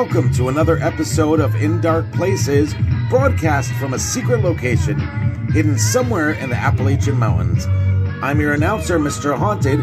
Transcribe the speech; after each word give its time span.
Welcome 0.00 0.32
to 0.32 0.48
another 0.48 0.78
episode 0.78 1.40
of 1.40 1.54
In 1.56 1.82
Dark 1.82 2.10
Places, 2.12 2.74
broadcast 3.10 3.70
from 3.74 3.92
a 3.92 3.98
secret 3.98 4.40
location 4.42 4.98
hidden 5.52 5.78
somewhere 5.78 6.30
in 6.30 6.48
the 6.48 6.56
Appalachian 6.56 7.18
Mountains. 7.18 7.66
I'm 8.22 8.40
your 8.40 8.54
announcer, 8.54 8.98
Mr. 8.98 9.36
Haunted. 9.36 9.78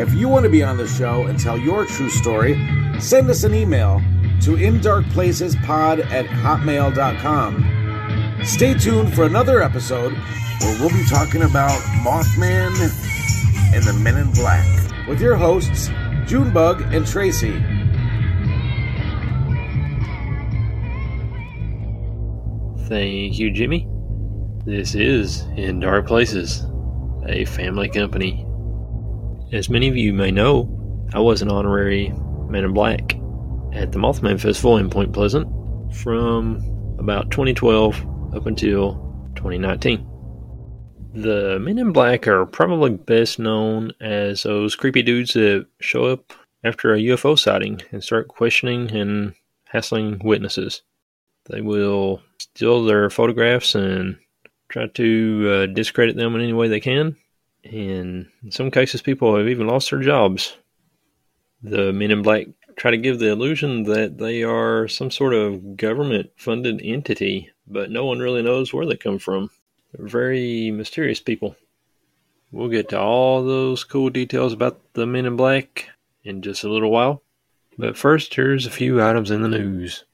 If 0.00 0.14
you 0.14 0.26
want 0.26 0.44
to 0.44 0.48
be 0.48 0.62
on 0.62 0.78
the 0.78 0.88
show 0.88 1.26
and 1.26 1.38
tell 1.38 1.58
your 1.58 1.84
true 1.84 2.08
story, 2.08 2.54
send 2.98 3.28
us 3.28 3.44
an 3.44 3.52
email 3.52 4.00
to 4.40 4.52
indarkplacespod 4.52 6.02
at 6.12 6.24
hotmail.com. 6.24 7.64
Stay 8.44 8.72
tuned 8.72 9.12
for 9.12 9.24
another 9.24 9.60
episode 9.60 10.14
where 10.62 10.80
we'll 10.80 10.88
be 10.88 11.04
talking 11.10 11.42
about 11.42 11.78
Mothman 12.02 12.72
and 13.74 13.84
the 13.84 13.92
Men 13.92 14.16
in 14.16 14.32
Black 14.32 14.66
with 15.06 15.20
your 15.20 15.36
hosts, 15.36 15.90
Junebug 16.24 16.94
and 16.94 17.06
Tracy. 17.06 17.77
Thank 22.88 23.38
you, 23.38 23.50
Jimmy. 23.50 23.86
This 24.64 24.94
is 24.94 25.42
In 25.58 25.78
Dark 25.78 26.06
Places, 26.06 26.64
a 27.26 27.44
family 27.44 27.90
company. 27.90 28.46
As 29.52 29.68
many 29.68 29.88
of 29.88 29.96
you 29.98 30.14
may 30.14 30.30
know, 30.30 31.06
I 31.12 31.20
was 31.20 31.42
an 31.42 31.50
honorary 31.50 32.08
Man 32.48 32.64
in 32.64 32.72
Black 32.72 33.12
at 33.74 33.92
the 33.92 33.98
Mothman 33.98 34.40
Festival 34.40 34.78
in 34.78 34.88
Point 34.88 35.12
Pleasant 35.12 35.46
from 35.96 36.96
about 36.98 37.30
2012 37.30 38.34
up 38.34 38.46
until 38.46 38.94
2019. 39.36 40.06
The 41.12 41.58
Men 41.60 41.76
in 41.76 41.92
Black 41.92 42.26
are 42.26 42.46
probably 42.46 42.92
best 42.92 43.38
known 43.38 43.92
as 44.00 44.44
those 44.44 44.74
creepy 44.74 45.02
dudes 45.02 45.34
that 45.34 45.66
show 45.78 46.06
up 46.06 46.32
after 46.64 46.94
a 46.94 46.98
UFO 46.98 47.38
sighting 47.38 47.82
and 47.92 48.02
start 48.02 48.28
questioning 48.28 48.90
and 48.92 49.34
hassling 49.66 50.22
witnesses. 50.24 50.82
They 51.48 51.60
will 51.60 52.22
steal 52.38 52.84
their 52.84 53.10
photographs 53.10 53.74
and 53.74 54.18
try 54.68 54.86
to 54.86 55.50
uh, 55.50 55.66
discredit 55.66 56.16
them 56.16 56.34
in 56.34 56.42
any 56.42 56.52
way 56.52 56.68
they 56.68 56.80
can. 56.80 57.16
And 57.64 58.26
in 58.42 58.50
some 58.50 58.70
cases, 58.70 59.02
people 59.02 59.36
have 59.36 59.48
even 59.48 59.66
lost 59.66 59.90
their 59.90 60.00
jobs. 60.00 60.56
The 61.62 61.92
men 61.92 62.10
in 62.10 62.22
black 62.22 62.46
try 62.76 62.92
to 62.92 62.96
give 62.96 63.18
the 63.18 63.30
illusion 63.30 63.82
that 63.84 64.18
they 64.18 64.44
are 64.44 64.86
some 64.88 65.10
sort 65.10 65.34
of 65.34 65.76
government 65.76 66.30
funded 66.36 66.80
entity, 66.82 67.50
but 67.66 67.90
no 67.90 68.04
one 68.04 68.20
really 68.20 68.42
knows 68.42 68.72
where 68.72 68.86
they 68.86 68.96
come 68.96 69.18
from. 69.18 69.50
They're 69.92 70.06
very 70.06 70.70
mysterious 70.70 71.20
people. 71.20 71.56
We'll 72.52 72.68
get 72.68 72.90
to 72.90 73.00
all 73.00 73.44
those 73.44 73.84
cool 73.84 74.10
details 74.10 74.52
about 74.52 74.80
the 74.94 75.06
men 75.06 75.26
in 75.26 75.36
black 75.36 75.88
in 76.24 76.40
just 76.40 76.64
a 76.64 76.68
little 76.68 76.90
while. 76.90 77.22
But 77.76 77.96
first, 77.96 78.34
here's 78.34 78.66
a 78.66 78.70
few 78.70 79.02
items 79.02 79.30
in 79.30 79.42
the 79.42 79.48
news. 79.48 80.04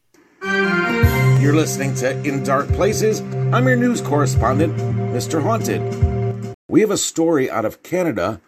You're 1.45 1.55
listening 1.55 1.95
to 1.97 2.19
In 2.27 2.43
Dark 2.43 2.69
Places. 2.69 3.21
I'm 3.53 3.67
your 3.67 3.77
news 3.77 4.01
correspondent, 4.01 4.75
Mr. 5.13 5.43
Haunted. 5.43 6.57
We 6.69 6.81
have 6.81 6.91
a 6.91 6.97
story 6.97 7.51
out 7.51 7.67
of 7.67 7.83
Canada. 7.83 8.41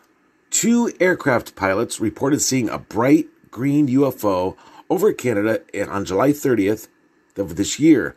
Two 0.49 0.91
aircraft 0.99 1.55
pilots 1.55 2.01
reported 2.01 2.41
seeing 2.41 2.71
a 2.71 2.79
bright 2.79 3.27
green 3.51 3.87
UFO 3.89 4.57
over 4.89 5.13
Canada 5.13 5.61
on 5.91 6.07
July 6.07 6.31
30th 6.31 6.89
of 7.37 7.57
this 7.57 7.79
year. 7.79 8.17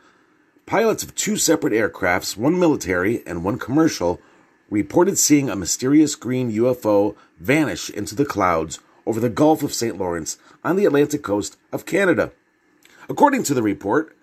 Pilots 0.66 1.04
of 1.04 1.14
two 1.14 1.36
separate 1.36 1.74
aircrafts, 1.74 2.38
one 2.38 2.58
military 2.58 3.22
and 3.28 3.44
one 3.44 3.60
commercial, 3.60 4.22
reported 4.70 5.18
seeing 5.18 5.50
a 5.50 5.58
mysterious 5.58 6.16
green 6.16 6.54
UFO 6.54 7.18
vanish 7.38 7.90
into 7.90 8.16
the 8.16 8.24
clouds 8.24 8.80
over 9.06 9.20
the 9.20 9.28
Gulf 9.28 9.62
of 9.62 9.74
St. 9.74 9.98
Lawrence 9.98 10.38
on 10.64 10.78
the 10.78 10.86
Atlantic 10.86 11.22
coast 11.22 11.58
of 11.74 11.86
Canada. 11.86 12.32
According 13.10 13.44
to 13.44 13.54
the 13.54 13.62
report, 13.62 14.16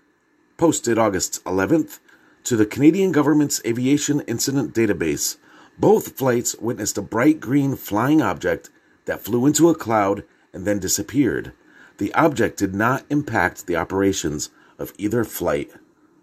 posted 0.57 0.99
August 0.99 1.45
11th 1.45 1.99
to 2.45 2.57
the 2.57 2.67
Canadian 2.67 3.13
government's 3.13 3.61
Aviation 3.67 4.21
Incident 4.21 4.75
Database. 4.75 5.37
Both 5.79 6.17
flights 6.17 6.57
witnessed 6.57 6.97
a 6.97 7.03
bright 7.03 7.41
green 7.41 7.77
flying 7.77 8.23
object 8.23 8.71
that 9.05 9.21
flew 9.21 9.47
into 9.47 9.69
a 9.69 9.75
cloud 9.75 10.25
and 10.53 10.65
then 10.65 10.79
disappeared. 10.79 11.53
The 11.99 12.15
object 12.15 12.59
did 12.59 12.75
not 12.75 13.05
impact 13.11 13.67
the 13.67 13.77
operations 13.77 14.51
of 14.79 14.93
either 14.99 15.25
flight, 15.25 15.71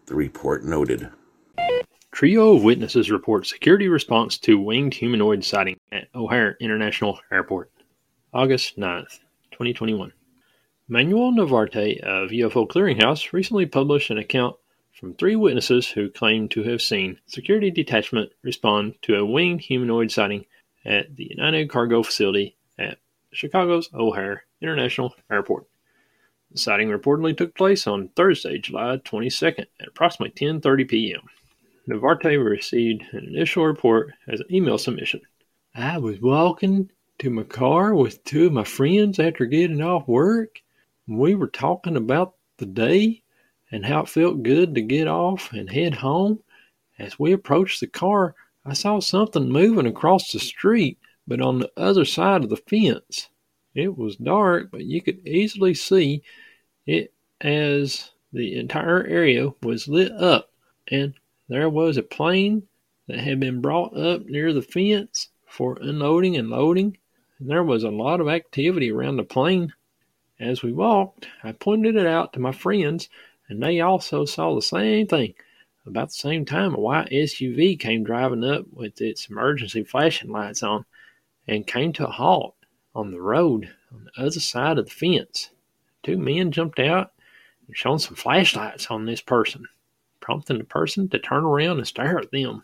the 0.05 0.15
report 0.15 0.63
noted. 0.63 1.09
Trio 2.11 2.55
of 2.55 2.63
witnesses 2.63 3.09
report 3.09 3.47
security 3.47 3.87
response 3.87 4.37
to 4.39 4.59
winged 4.59 4.93
humanoid 4.93 5.43
sighting 5.43 5.79
at 5.91 6.07
O'Hare 6.13 6.57
International 6.59 7.19
Airport. 7.31 7.71
August 8.33 8.77
9th, 8.77 9.19
2021. 9.51 10.13
Manuel 10.89 11.31
Navarrete 11.31 12.01
of 12.01 12.31
UFO 12.31 12.67
Clearinghouse 12.67 13.31
recently 13.31 13.65
published 13.65 14.09
an 14.09 14.17
account 14.17 14.57
from 14.91 15.13
three 15.13 15.37
witnesses 15.37 15.87
who 15.87 16.09
claim 16.09 16.49
to 16.49 16.63
have 16.63 16.81
seen 16.81 17.17
security 17.25 17.71
detachment 17.71 18.33
respond 18.41 18.95
to 19.03 19.15
a 19.15 19.25
winged 19.25 19.61
humanoid 19.61 20.11
sighting 20.11 20.45
at 20.83 21.15
the 21.15 21.29
United 21.31 21.69
Cargo 21.69 22.03
facility 22.03 22.57
at 22.77 22.97
Chicago's 23.31 23.89
O'Hare 23.93 24.43
International 24.59 25.15
Airport. 25.31 25.65
The 26.51 26.57
sighting 26.57 26.89
reportedly 26.89 27.37
took 27.37 27.55
place 27.55 27.87
on 27.87 28.09
Thursday, 28.09 28.57
July 28.57 28.97
22nd 28.97 29.65
at 29.79 29.87
approximately 29.87 30.35
10:30 30.35 30.89
p.m. 30.89 31.21
Navarrete 31.87 32.37
received 32.37 33.03
an 33.13 33.23
initial 33.23 33.65
report 33.65 34.11
as 34.27 34.41
an 34.41 34.53
email 34.53 34.77
submission. 34.77 35.21
I 35.73 35.97
was 35.99 36.19
walking 36.19 36.91
to 37.19 37.29
my 37.29 37.43
car 37.43 37.95
with 37.95 38.21
two 38.25 38.47
of 38.47 38.51
my 38.51 38.65
friends 38.65 39.17
after 39.17 39.45
getting 39.45 39.81
off 39.81 40.09
work 40.09 40.59
we 41.07 41.35
were 41.35 41.47
talking 41.47 41.97
about 41.97 42.35
the 42.57 42.65
day 42.65 43.23
and 43.71 43.85
how 43.85 44.01
it 44.01 44.09
felt 44.09 44.43
good 44.43 44.75
to 44.75 44.81
get 44.81 45.07
off 45.07 45.51
and 45.51 45.69
head 45.69 45.95
home. 45.95 46.39
As 46.99 47.19
we 47.19 47.31
approached 47.31 47.79
the 47.79 47.87
car, 47.87 48.35
I 48.65 48.73
saw 48.73 48.99
something 48.99 49.49
moving 49.49 49.87
across 49.87 50.31
the 50.31 50.39
street, 50.39 50.97
but 51.27 51.41
on 51.41 51.59
the 51.59 51.71
other 51.75 52.05
side 52.05 52.43
of 52.43 52.49
the 52.49 52.57
fence. 52.57 53.29
It 53.75 53.97
was 53.97 54.15
dark, 54.15 54.69
but 54.71 54.85
you 54.85 55.01
could 55.01 55.27
easily 55.27 55.73
see 55.73 56.21
it 56.85 57.11
as 57.41 58.11
the 58.31 58.55
entire 58.55 59.03
area 59.05 59.49
was 59.63 59.87
lit 59.87 60.11
up, 60.11 60.51
and 60.87 61.13
there 61.49 61.69
was 61.69 61.97
a 61.97 62.03
plane 62.03 62.67
that 63.07 63.19
had 63.19 63.39
been 63.39 63.61
brought 63.61 63.97
up 63.97 64.25
near 64.25 64.53
the 64.53 64.61
fence 64.61 65.29
for 65.47 65.77
unloading 65.81 66.37
and 66.37 66.49
loading, 66.49 66.97
and 67.39 67.49
there 67.49 67.63
was 67.63 67.83
a 67.83 67.89
lot 67.89 68.21
of 68.21 68.27
activity 68.27 68.91
around 68.91 69.17
the 69.17 69.23
plane. 69.23 69.73
As 70.39 70.63
we 70.63 70.73
walked, 70.73 71.27
I 71.43 71.51
pointed 71.51 71.95
it 71.95 72.07
out 72.07 72.33
to 72.33 72.39
my 72.39 72.51
friends, 72.51 73.07
and 73.47 73.61
they 73.61 73.79
also 73.79 74.25
saw 74.25 74.55
the 74.55 74.63
same 74.63 75.05
thing. 75.05 75.35
About 75.85 76.07
the 76.07 76.15
same 76.15 76.43
time, 76.43 76.73
a 76.73 76.79
white 76.79 77.11
SUV 77.11 77.79
came 77.79 78.03
driving 78.03 78.43
up 78.43 78.65
with 78.73 78.99
its 78.99 79.29
emergency 79.29 79.83
flashing 79.83 80.31
lights 80.31 80.63
on 80.63 80.85
and 81.47 81.67
came 81.67 81.93
to 81.93 82.07
a 82.07 82.11
halt 82.11 82.55
on 82.95 83.11
the 83.11 83.21
road 83.21 83.75
on 83.91 84.05
the 84.05 84.21
other 84.21 84.39
side 84.39 84.79
of 84.79 84.85
the 84.85 84.91
fence. 84.91 85.51
Two 86.01 86.17
men 86.17 86.51
jumped 86.51 86.79
out 86.79 87.13
and 87.67 87.77
shone 87.77 87.99
some 87.99 88.15
flashlights 88.15 88.89
on 88.89 89.05
this 89.05 89.21
person, 89.21 89.67
prompting 90.19 90.57
the 90.57 90.63
person 90.63 91.09
to 91.09 91.19
turn 91.19 91.43
around 91.43 91.77
and 91.77 91.87
stare 91.87 92.17
at 92.17 92.31
them. 92.31 92.63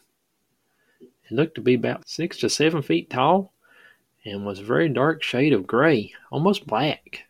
It 1.01 1.31
looked 1.31 1.53
to 1.55 1.61
be 1.61 1.75
about 1.75 2.09
six 2.09 2.37
to 2.39 2.49
seven 2.49 2.81
feet 2.81 3.11
tall 3.11 3.53
and 4.25 4.43
was 4.43 4.59
a 4.59 4.63
very 4.63 4.89
dark 4.89 5.21
shade 5.21 5.53
of 5.53 5.67
gray, 5.67 6.13
almost 6.31 6.65
black 6.65 7.25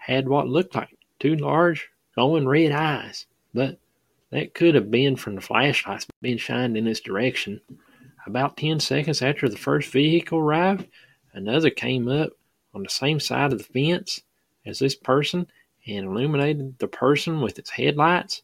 had 0.00 0.28
what 0.28 0.48
looked 0.48 0.74
like 0.74 0.96
two 1.18 1.36
large, 1.36 1.90
glowing 2.14 2.48
red 2.48 2.72
eyes, 2.72 3.26
but 3.54 3.78
that 4.30 4.54
could 4.54 4.74
have 4.74 4.90
been 4.90 5.14
from 5.14 5.34
the 5.34 5.40
flashlights 5.40 6.06
being 6.22 6.38
shined 6.38 6.76
in 6.76 6.86
this 6.86 7.00
direction. 7.00 7.60
About 8.26 8.56
10 8.56 8.80
seconds 8.80 9.22
after 9.22 9.48
the 9.48 9.58
first 9.58 9.90
vehicle 9.90 10.38
arrived, 10.38 10.86
another 11.32 11.70
came 11.70 12.08
up 12.08 12.30
on 12.74 12.82
the 12.82 12.88
same 12.88 13.20
side 13.20 13.52
of 13.52 13.58
the 13.58 13.64
fence 13.64 14.22
as 14.64 14.78
this 14.78 14.94
person 14.94 15.46
and 15.86 16.06
illuminated 16.06 16.78
the 16.78 16.88
person 16.88 17.40
with 17.40 17.58
its 17.58 17.70
headlights. 17.70 18.42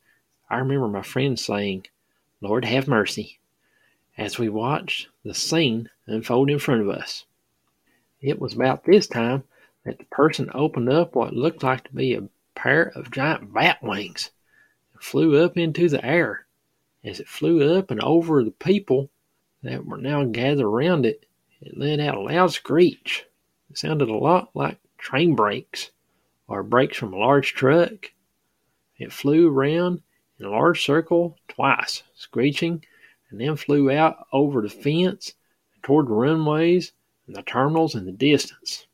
I 0.50 0.58
remember 0.58 0.88
my 0.88 1.02
friend 1.02 1.38
saying, 1.38 1.86
Lord 2.40 2.64
have 2.64 2.88
mercy, 2.88 3.38
as 4.18 4.38
we 4.38 4.48
watched 4.48 5.08
the 5.24 5.34
scene 5.34 5.88
unfold 6.06 6.50
in 6.50 6.58
front 6.58 6.82
of 6.82 6.88
us. 6.88 7.24
It 8.20 8.40
was 8.40 8.54
about 8.54 8.84
this 8.84 9.06
time 9.06 9.44
that 9.86 9.98
the 9.98 10.04
person 10.06 10.50
opened 10.52 10.88
up 10.88 11.14
what 11.14 11.32
looked 11.32 11.62
like 11.62 11.84
to 11.84 11.94
be 11.94 12.12
a 12.12 12.28
pair 12.56 12.90
of 12.96 13.12
giant 13.12 13.54
bat 13.54 13.80
wings 13.80 14.32
and 14.92 15.00
flew 15.00 15.42
up 15.42 15.56
into 15.56 15.88
the 15.88 16.04
air. 16.04 16.44
As 17.04 17.20
it 17.20 17.28
flew 17.28 17.76
up 17.78 17.92
and 17.92 18.00
over 18.02 18.42
the 18.42 18.50
people 18.50 19.10
that 19.62 19.86
were 19.86 19.96
now 19.96 20.24
gathered 20.24 20.66
around 20.66 21.06
it, 21.06 21.24
it 21.60 21.78
let 21.78 22.00
out 22.00 22.16
a 22.16 22.20
loud 22.20 22.50
screech. 22.50 23.26
It 23.70 23.78
sounded 23.78 24.08
a 24.08 24.14
lot 24.14 24.50
like 24.54 24.78
train 24.98 25.36
brakes 25.36 25.92
or 26.48 26.64
brakes 26.64 26.96
from 26.96 27.14
a 27.14 27.18
large 27.18 27.54
truck. 27.54 28.10
It 28.98 29.12
flew 29.12 29.48
around 29.48 30.02
in 30.40 30.46
a 30.46 30.50
large 30.50 30.84
circle 30.84 31.38
twice, 31.46 32.02
screeching, 32.16 32.84
and 33.30 33.40
then 33.40 33.54
flew 33.54 33.88
out 33.92 34.26
over 34.32 34.62
the 34.62 34.68
fence 34.68 35.34
and 35.74 35.82
toward 35.84 36.08
the 36.08 36.12
runways 36.12 36.92
and 37.28 37.36
the 37.36 37.42
terminals 37.42 37.94
in 37.94 38.04
the 38.04 38.12
distance. 38.12 38.85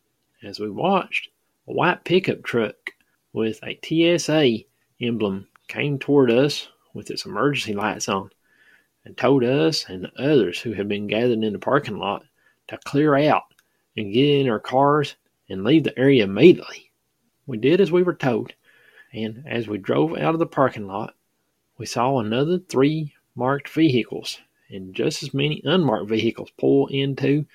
As 0.44 0.58
we 0.58 0.68
watched, 0.68 1.28
a 1.68 1.72
white 1.72 2.04
pickup 2.04 2.42
truck 2.42 2.94
with 3.32 3.60
a 3.62 3.78
TSA 3.84 4.64
emblem 5.00 5.46
came 5.68 6.00
toward 6.00 6.32
us 6.32 6.68
with 6.92 7.12
its 7.12 7.24
emergency 7.24 7.74
lights 7.74 8.08
on 8.08 8.30
and 9.04 9.16
told 9.16 9.44
us 9.44 9.88
and 9.88 10.02
the 10.02 10.12
others 10.20 10.60
who 10.60 10.72
had 10.72 10.88
been 10.88 11.06
gathered 11.06 11.44
in 11.44 11.52
the 11.52 11.60
parking 11.60 11.96
lot 11.96 12.24
to 12.66 12.76
clear 12.78 13.14
out 13.16 13.54
and 13.96 14.12
get 14.12 14.40
in 14.40 14.48
our 14.48 14.58
cars 14.58 15.14
and 15.48 15.62
leave 15.62 15.84
the 15.84 15.96
area 15.96 16.24
immediately. 16.24 16.90
We 17.46 17.56
did 17.56 17.80
as 17.80 17.92
we 17.92 18.02
were 18.02 18.14
told, 18.14 18.52
and 19.12 19.44
as 19.46 19.68
we 19.68 19.78
drove 19.78 20.16
out 20.16 20.34
of 20.34 20.40
the 20.40 20.46
parking 20.46 20.88
lot, 20.88 21.14
we 21.78 21.86
saw 21.86 22.18
another 22.18 22.58
three 22.58 23.14
marked 23.36 23.68
vehicles 23.68 24.40
and 24.70 24.92
just 24.92 25.22
as 25.22 25.32
many 25.32 25.62
unmarked 25.64 26.08
vehicles 26.08 26.50
pull 26.58 26.88
into 26.88 27.46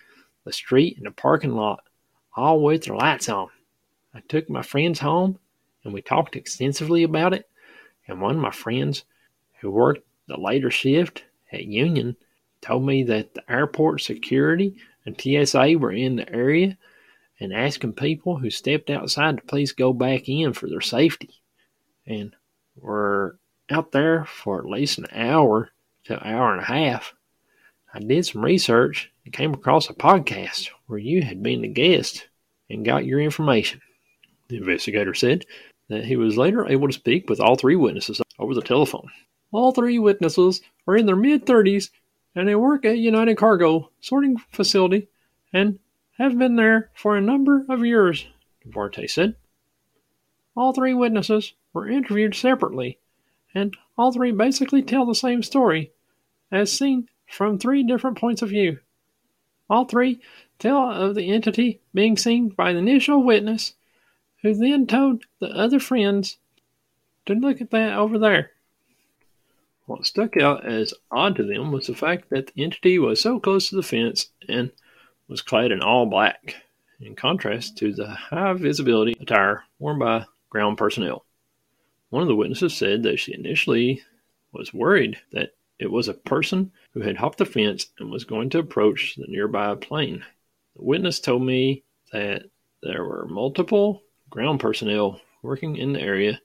the 0.45 0.53
street 0.53 0.95
and 0.95 1.05
the 1.05 1.11
parking 1.11 1.53
lot, 1.53 1.83
all 2.37 2.61
with 2.61 2.83
their 2.83 2.95
lights 2.95 3.27
on. 3.27 3.49
I 4.13 4.21
took 4.21 4.49
my 4.49 4.61
friends 4.61 4.99
home 4.99 5.39
and 5.83 5.93
we 5.93 6.01
talked 6.01 6.35
extensively 6.35 7.03
about 7.03 7.33
it. 7.33 7.49
And 8.07 8.21
one 8.21 8.35
of 8.35 8.41
my 8.41 8.51
friends 8.51 9.03
who 9.59 9.71
worked 9.71 10.05
the 10.27 10.39
later 10.39 10.71
shift 10.71 11.23
at 11.51 11.65
Union 11.65 12.15
told 12.61 12.85
me 12.85 13.03
that 13.03 13.33
the 13.33 13.51
airport 13.51 14.01
security 14.01 14.75
and 15.05 15.19
TSA 15.19 15.77
were 15.77 15.91
in 15.91 16.17
the 16.17 16.31
area 16.31 16.77
and 17.39 17.53
asking 17.53 17.93
people 17.93 18.37
who 18.37 18.49
stepped 18.49 18.89
outside 18.89 19.37
to 19.37 19.43
please 19.43 19.71
go 19.71 19.93
back 19.93 20.27
in 20.29 20.53
for 20.53 20.67
their 20.67 20.81
safety. 20.81 21.41
And 22.05 22.35
were 22.75 23.39
out 23.69 23.91
there 23.91 24.25
for 24.25 24.59
at 24.59 24.65
least 24.65 24.97
an 24.97 25.07
hour 25.11 25.71
to 26.05 26.13
an 26.13 26.33
hour 26.33 26.53
and 26.53 26.61
a 26.61 26.65
half. 26.65 27.13
I 27.93 27.99
did 27.99 28.25
some 28.25 28.43
research 28.43 29.11
and 29.25 29.33
came 29.33 29.53
across 29.53 29.89
a 29.89 29.93
podcast 29.93 30.69
where 30.87 30.99
you 30.99 31.21
had 31.21 31.43
been 31.43 31.61
the 31.61 31.67
guest 31.67 32.27
and 32.69 32.85
got 32.85 33.05
your 33.05 33.19
information. 33.19 33.81
The 34.49 34.57
investigator 34.57 35.13
said 35.13 35.45
that 35.89 36.05
he 36.05 36.15
was 36.15 36.37
later 36.37 36.67
able 36.67 36.87
to 36.87 36.93
speak 36.93 37.29
with 37.29 37.39
all 37.39 37.55
three 37.55 37.75
witnesses 37.75 38.21
over 38.39 38.53
the 38.53 38.61
telephone. 38.61 39.09
All 39.51 39.71
three 39.71 39.99
witnesses 39.99 40.61
are 40.87 40.97
in 40.97 41.05
their 41.05 41.15
mid 41.15 41.45
30s 41.45 41.89
and 42.35 42.47
they 42.47 42.55
work 42.55 42.85
at 42.85 42.97
United 42.97 43.35
Cargo 43.35 43.89
sorting 43.99 44.37
facility 44.51 45.07
and 45.53 45.79
have 46.17 46.37
been 46.37 46.55
there 46.55 46.89
for 46.93 47.15
a 47.15 47.21
number 47.21 47.65
of 47.69 47.85
years, 47.85 48.27
Duarte 48.69 49.07
said. 49.07 49.35
All 50.55 50.73
three 50.73 50.93
witnesses 50.93 51.53
were 51.73 51.87
interviewed 51.89 52.35
separately, 52.35 52.99
and 53.53 53.75
all 53.97 54.11
three 54.11 54.31
basically 54.31 54.81
tell 54.81 55.05
the 55.05 55.15
same 55.15 55.43
story, 55.43 55.91
as 56.51 56.71
seen 56.71 57.07
from 57.27 57.57
three 57.57 57.83
different 57.83 58.17
points 58.17 58.41
of 58.41 58.49
view. 58.49 58.79
All 59.69 59.85
three 59.85 60.19
tell 60.59 60.91
of 60.91 61.15
the 61.15 61.31
entity 61.31 61.81
being 61.93 62.17
seen 62.17 62.49
by 62.49 62.73
the 62.73 62.79
initial 62.79 63.23
witness, 63.23 63.73
who 64.41 64.53
then 64.53 64.87
told 64.87 65.25
the 65.39 65.47
other 65.47 65.79
friends 65.79 66.37
to 67.25 67.33
look 67.33 67.61
at 67.61 67.71
that 67.71 67.97
over 67.97 68.17
there. 68.17 68.51
What 69.85 70.05
stuck 70.05 70.35
out 70.37 70.65
as 70.65 70.93
odd 71.11 71.35
to 71.37 71.43
them 71.43 71.71
was 71.71 71.87
the 71.87 71.95
fact 71.95 72.29
that 72.29 72.47
the 72.47 72.63
entity 72.63 72.99
was 72.99 73.21
so 73.21 73.39
close 73.39 73.69
to 73.69 73.75
the 73.75 73.83
fence 73.83 74.29
and 74.49 74.71
was 75.27 75.41
clad 75.41 75.71
in 75.71 75.81
all 75.81 76.05
black, 76.05 76.55
in 76.99 77.15
contrast 77.15 77.77
to 77.77 77.93
the 77.93 78.07
high 78.07 78.53
visibility 78.53 79.15
attire 79.19 79.63
worn 79.79 79.99
by 79.99 80.25
ground 80.49 80.77
personnel. 80.77 81.25
One 82.09 82.21
of 82.21 82.27
the 82.27 82.35
witnesses 82.35 82.75
said 82.75 83.03
that 83.03 83.19
she 83.19 83.33
initially 83.33 84.01
was 84.51 84.73
worried 84.73 85.17
that 85.31 85.51
it 85.79 85.91
was 85.91 86.07
a 86.07 86.13
person 86.13 86.71
who 86.93 87.01
had 87.01 87.17
hopped 87.17 87.37
the 87.37 87.45
fence 87.45 87.87
and 87.99 88.09
was 88.09 88.23
going 88.23 88.49
to 88.51 88.59
approach 88.59 89.15
the 89.15 89.27
nearby 89.27 89.75
plane. 89.75 90.25
The 90.77 90.83
witness 90.83 91.19
told 91.19 91.41
me 91.41 91.83
that 92.13 92.43
there 92.83 93.03
were 93.03 93.25
multiple 93.27 94.03
ground 94.29 94.59
personnel 94.59 95.19
working 95.41 95.75
in 95.75 95.93
the 95.93 96.01
area 96.01 96.39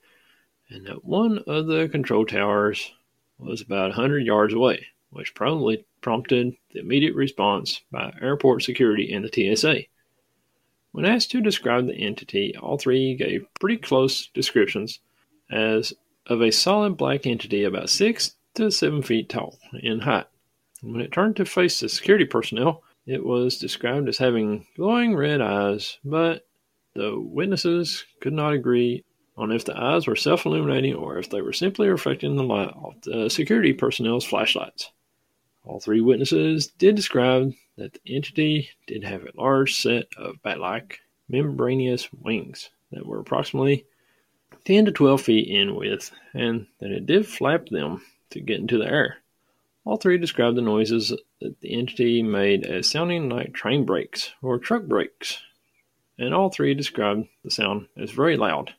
and 0.71 0.87
that 0.87 1.05
one 1.05 1.41
of 1.47 1.67
the 1.67 1.89
control 1.89 2.25
towers 2.25 2.93
was 3.39 3.61
about 3.61 3.91
100 3.91 4.25
yards 4.25 4.55
away, 4.55 4.87
which 5.11 5.35
probably 5.35 5.85
prompted 6.01 6.57
the 6.73 6.81
immediate 6.81 7.15
response 7.15 7.83
by 7.91 8.15
airport 8.23 8.63
security 8.63 9.13
and 9.13 9.23
the 9.23 9.55
TSA. 9.55 9.83
When 10.93 11.05
asked 11.05 11.31
to 11.33 11.43
describe 11.43 11.87
the 11.87 11.95
entity, 11.95 12.57
all 12.57 12.79
three 12.79 13.15
gave 13.15 13.47
pretty 13.61 13.77
close 13.77 14.29
descriptions 14.29 15.01
as 15.51 15.93
of 16.27 16.41
a 16.41 16.51
solid 16.51 16.97
black 16.97 17.27
entity 17.27 17.65
about 17.65 17.91
6 17.91 18.35
to 18.55 18.71
7 18.71 19.03
feet 19.03 19.29
tall 19.29 19.59
in 19.75 20.01
height. 20.01 20.27
When 20.81 21.03
it 21.03 21.13
turned 21.13 21.37
to 21.37 21.45
face 21.45 21.81
the 21.81 21.89
security 21.91 22.25
personnel, 22.25 22.83
it 23.07 23.25
was 23.25 23.59
described 23.59 24.09
as 24.09 24.19
having 24.19 24.67
glowing 24.77 25.15
red 25.15 25.41
eyes, 25.41 25.99
but 26.05 26.47
the 26.95 27.19
witnesses 27.19 28.05
could 28.21 28.33
not 28.33 28.53
agree 28.53 29.05
on 29.37 29.51
if 29.51 29.65
the 29.65 29.77
eyes 29.77 30.07
were 30.07 30.17
self 30.17 30.47
illuminating 30.47 30.95
or 30.95 31.19
if 31.19 31.31
they 31.31 31.41
were 31.41 31.53
simply 31.53 31.89
reflecting 31.89 32.37
the 32.37 32.43
light 32.43 32.69
off 32.69 33.01
the 33.03 33.29
security 33.29 33.73
personnel's 33.73 34.25
flashlights. 34.25 34.91
All 35.65 35.81
three 35.81 36.01
witnesses 36.01 36.67
did 36.67 36.97
describe 36.97 37.53
that 37.77 37.95
the 37.95 38.17
entity 38.17 38.69
did 38.87 39.05
have 39.05 39.23
a 39.25 39.41
large 39.41 39.75
set 39.75 40.07
of 40.17 40.43
bat 40.43 40.61
like 40.61 41.01
membranous 41.29 42.13
wings 42.13 42.71
that 42.91 43.07
were 43.07 43.21
approximately 43.21 43.87
10 44.65 44.85
to 44.85 44.93
12 44.93 45.23
feet 45.23 45.49
in 45.49 45.75
width 45.75 46.11
and 46.35 46.67
that 46.79 46.91
it 46.91 47.07
did 47.07 47.27
flap 47.27 47.67
them 47.67 48.03
to 48.31 48.41
get 48.41 48.61
into 48.61 48.79
the 48.79 48.87
air. 48.87 49.19
All 49.85 49.97
three 49.97 50.19
described 50.19 50.57
the 50.57 50.63
noises 50.63 51.13
that 51.43 51.61
the 51.61 51.75
entity 51.79 52.23
made 52.23 52.65
as 52.65 52.89
sounding 52.89 53.29
like 53.29 53.53
train 53.53 53.85
brakes 53.85 54.33
or 54.41 54.59
truck 54.59 54.85
brakes, 54.85 55.43
and 56.19 56.33
all 56.33 56.51
three 56.51 56.75
described 56.75 57.29
the 57.45 57.51
sound 57.51 57.89
as 57.97 58.11
very 58.11 58.37
loud. 58.37 58.75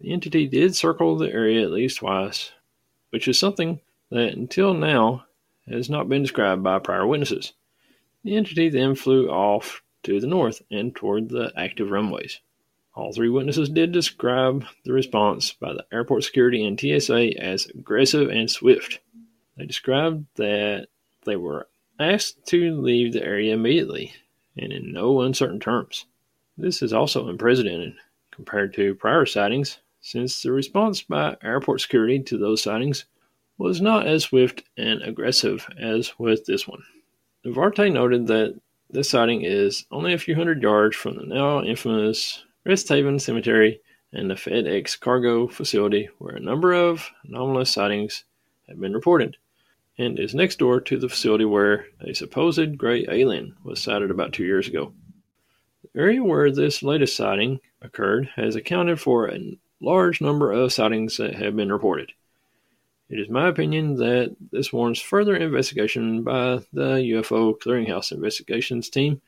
The 0.00 0.12
entity 0.12 0.46
did 0.46 0.74
circle 0.74 1.16
the 1.16 1.32
area 1.32 1.62
at 1.62 1.70
least 1.70 1.98
twice, 1.98 2.52
which 3.10 3.28
is 3.28 3.38
something 3.38 3.80
that 4.10 4.34
until 4.34 4.74
now 4.74 5.24
has 5.68 5.88
not 5.88 6.08
been 6.08 6.22
described 6.22 6.62
by 6.62 6.78
prior 6.78 7.06
witnesses. 7.06 7.52
The 8.24 8.36
entity 8.36 8.68
then 8.68 8.94
flew 8.94 9.28
off 9.28 9.82
to 10.02 10.20
the 10.20 10.26
north 10.26 10.62
and 10.70 10.94
toward 10.94 11.28
the 11.28 11.52
active 11.56 11.90
runways. 11.90 12.40
All 12.94 13.12
three 13.12 13.28
witnesses 13.28 13.68
did 13.68 13.92
describe 13.92 14.64
the 14.84 14.92
response 14.92 15.52
by 15.52 15.72
the 15.72 15.86
airport 15.92 16.24
security 16.24 16.64
and 16.64 16.78
TSA 16.78 17.40
as 17.40 17.66
aggressive 17.66 18.28
and 18.28 18.50
swift. 18.50 19.00
They 19.56 19.66
described 19.66 20.26
that 20.36 20.88
they 21.24 21.36
were 21.36 21.68
asked 21.98 22.46
to 22.46 22.80
leave 22.80 23.12
the 23.12 23.24
area 23.24 23.54
immediately 23.54 24.12
and 24.56 24.72
in 24.72 24.92
no 24.92 25.20
uncertain 25.20 25.60
terms. 25.60 26.06
This 26.56 26.82
is 26.82 26.92
also 26.92 27.28
unprecedented 27.28 27.94
compared 28.30 28.74
to 28.74 28.94
prior 28.94 29.26
sightings, 29.26 29.78
since 30.00 30.42
the 30.42 30.52
response 30.52 31.02
by 31.02 31.36
airport 31.42 31.80
security 31.80 32.20
to 32.20 32.38
those 32.38 32.62
sightings 32.62 33.06
was 33.58 33.80
not 33.80 34.06
as 34.06 34.24
swift 34.24 34.64
and 34.76 35.02
aggressive 35.02 35.66
as 35.78 36.12
with 36.18 36.44
this 36.46 36.66
one. 36.66 36.82
Duarte 37.44 37.88
noted 37.88 38.26
that 38.26 38.60
this 38.90 39.10
sighting 39.10 39.42
is 39.42 39.86
only 39.90 40.12
a 40.12 40.18
few 40.18 40.34
hundred 40.34 40.62
yards 40.62 40.96
from 40.96 41.16
the 41.16 41.24
now 41.24 41.62
infamous 41.62 42.44
Rest 42.64 42.88
Haven 42.88 43.18
Cemetery, 43.18 43.80
and 44.12 44.30
the 44.30 44.34
FedEx 44.34 44.98
cargo 44.98 45.46
facility, 45.48 46.08
where 46.18 46.36
a 46.36 46.40
number 46.40 46.72
of 46.72 47.10
anomalous 47.24 47.70
sightings 47.70 48.24
have 48.68 48.80
been 48.80 48.94
reported, 48.94 49.36
and 49.98 50.18
is 50.18 50.34
next 50.34 50.58
door 50.58 50.80
to 50.80 50.98
the 50.98 51.08
facility 51.08 51.44
where 51.44 51.86
a 52.00 52.14
supposed 52.14 52.76
gray 52.76 53.06
alien 53.08 53.54
was 53.62 53.80
sighted 53.80 54.10
about 54.10 54.32
two 54.32 54.44
years 54.44 54.68
ago. 54.68 54.92
The 55.82 56.00
area 56.00 56.22
where 56.22 56.50
this 56.50 56.82
latest 56.82 57.16
sighting 57.16 57.60
occurred 57.80 58.30
has 58.36 58.56
accounted 58.56 59.00
for 59.00 59.28
a 59.28 59.58
large 59.80 60.20
number 60.20 60.50
of 60.50 60.72
sightings 60.72 61.16
that 61.18 61.34
have 61.34 61.54
been 61.54 61.72
reported. 61.72 62.12
It 63.10 63.20
is 63.20 63.28
my 63.28 63.48
opinion 63.48 63.96
that 63.96 64.34
this 64.50 64.72
warrants 64.72 65.00
further 65.00 65.36
investigation 65.36 66.22
by 66.22 66.60
the 66.72 66.96
UFO 67.12 67.56
Clearinghouse 67.58 68.12
Investigations 68.12 68.88
team, 68.88 69.20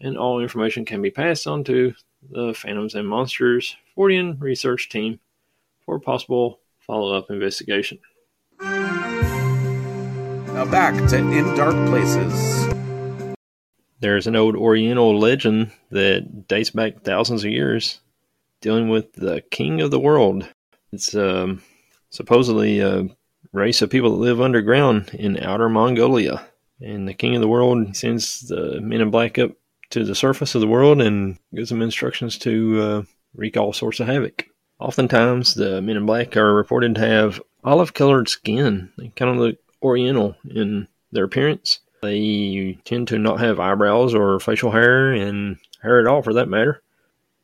and 0.00 0.18
all 0.18 0.40
information 0.40 0.84
can 0.84 1.00
be 1.00 1.10
passed 1.10 1.46
on 1.46 1.64
to 1.64 1.94
the 2.28 2.52
Phantoms 2.52 2.94
and 2.94 3.08
Monsters 3.08 3.76
Fortean 3.96 4.40
research 4.40 4.88
team 4.88 5.20
for 5.86 5.98
possible 6.00 6.58
follow 6.80 7.16
up 7.16 7.30
investigation. 7.30 7.98
Now 10.60 10.70
back 10.70 11.08
to 11.08 11.16
In 11.16 11.54
Dark 11.54 11.74
Places. 11.88 12.68
There's 14.00 14.26
an 14.26 14.36
old 14.36 14.54
Oriental 14.54 15.18
legend 15.18 15.72
that 15.90 16.48
dates 16.48 16.68
back 16.68 17.00
thousands 17.00 17.44
of 17.44 17.50
years 17.50 18.02
dealing 18.60 18.90
with 18.90 19.10
the 19.14 19.40
king 19.50 19.80
of 19.80 19.90
the 19.90 19.98
world. 19.98 20.46
It's 20.92 21.14
um, 21.14 21.62
supposedly 22.10 22.80
a 22.80 23.08
race 23.54 23.80
of 23.80 23.88
people 23.88 24.10
that 24.10 24.16
live 24.22 24.42
underground 24.42 25.14
in 25.14 25.42
outer 25.42 25.70
Mongolia. 25.70 26.46
And 26.78 27.08
the 27.08 27.14
king 27.14 27.34
of 27.34 27.40
the 27.40 27.48
world 27.48 27.96
sends 27.96 28.40
the 28.40 28.82
men 28.82 29.00
in 29.00 29.10
black 29.10 29.38
up 29.38 29.52
to 29.88 30.04
the 30.04 30.14
surface 30.14 30.54
of 30.54 30.60
the 30.60 30.68
world 30.68 31.00
and 31.00 31.38
gives 31.54 31.70
them 31.70 31.80
instructions 31.80 32.36
to 32.36 32.82
uh, 32.82 33.02
wreak 33.34 33.56
all 33.56 33.72
sorts 33.72 33.98
of 33.98 34.08
havoc. 34.08 34.44
Oftentimes, 34.78 35.54
the 35.54 35.80
men 35.80 35.96
in 35.96 36.04
black 36.04 36.36
are 36.36 36.54
reported 36.54 36.96
to 36.96 37.00
have 37.00 37.40
olive 37.64 37.94
colored 37.94 38.28
skin. 38.28 38.92
They 38.98 39.08
kind 39.16 39.30
of 39.30 39.38
look 39.38 39.56
oriental 39.82 40.36
in 40.48 40.88
their 41.12 41.24
appearance. 41.24 41.80
They 42.02 42.78
tend 42.84 43.08
to 43.08 43.18
not 43.18 43.40
have 43.40 43.60
eyebrows 43.60 44.14
or 44.14 44.40
facial 44.40 44.70
hair 44.70 45.12
and 45.12 45.58
hair 45.82 46.00
at 46.00 46.06
all 46.06 46.22
for 46.22 46.32
that 46.34 46.48
matter. 46.48 46.82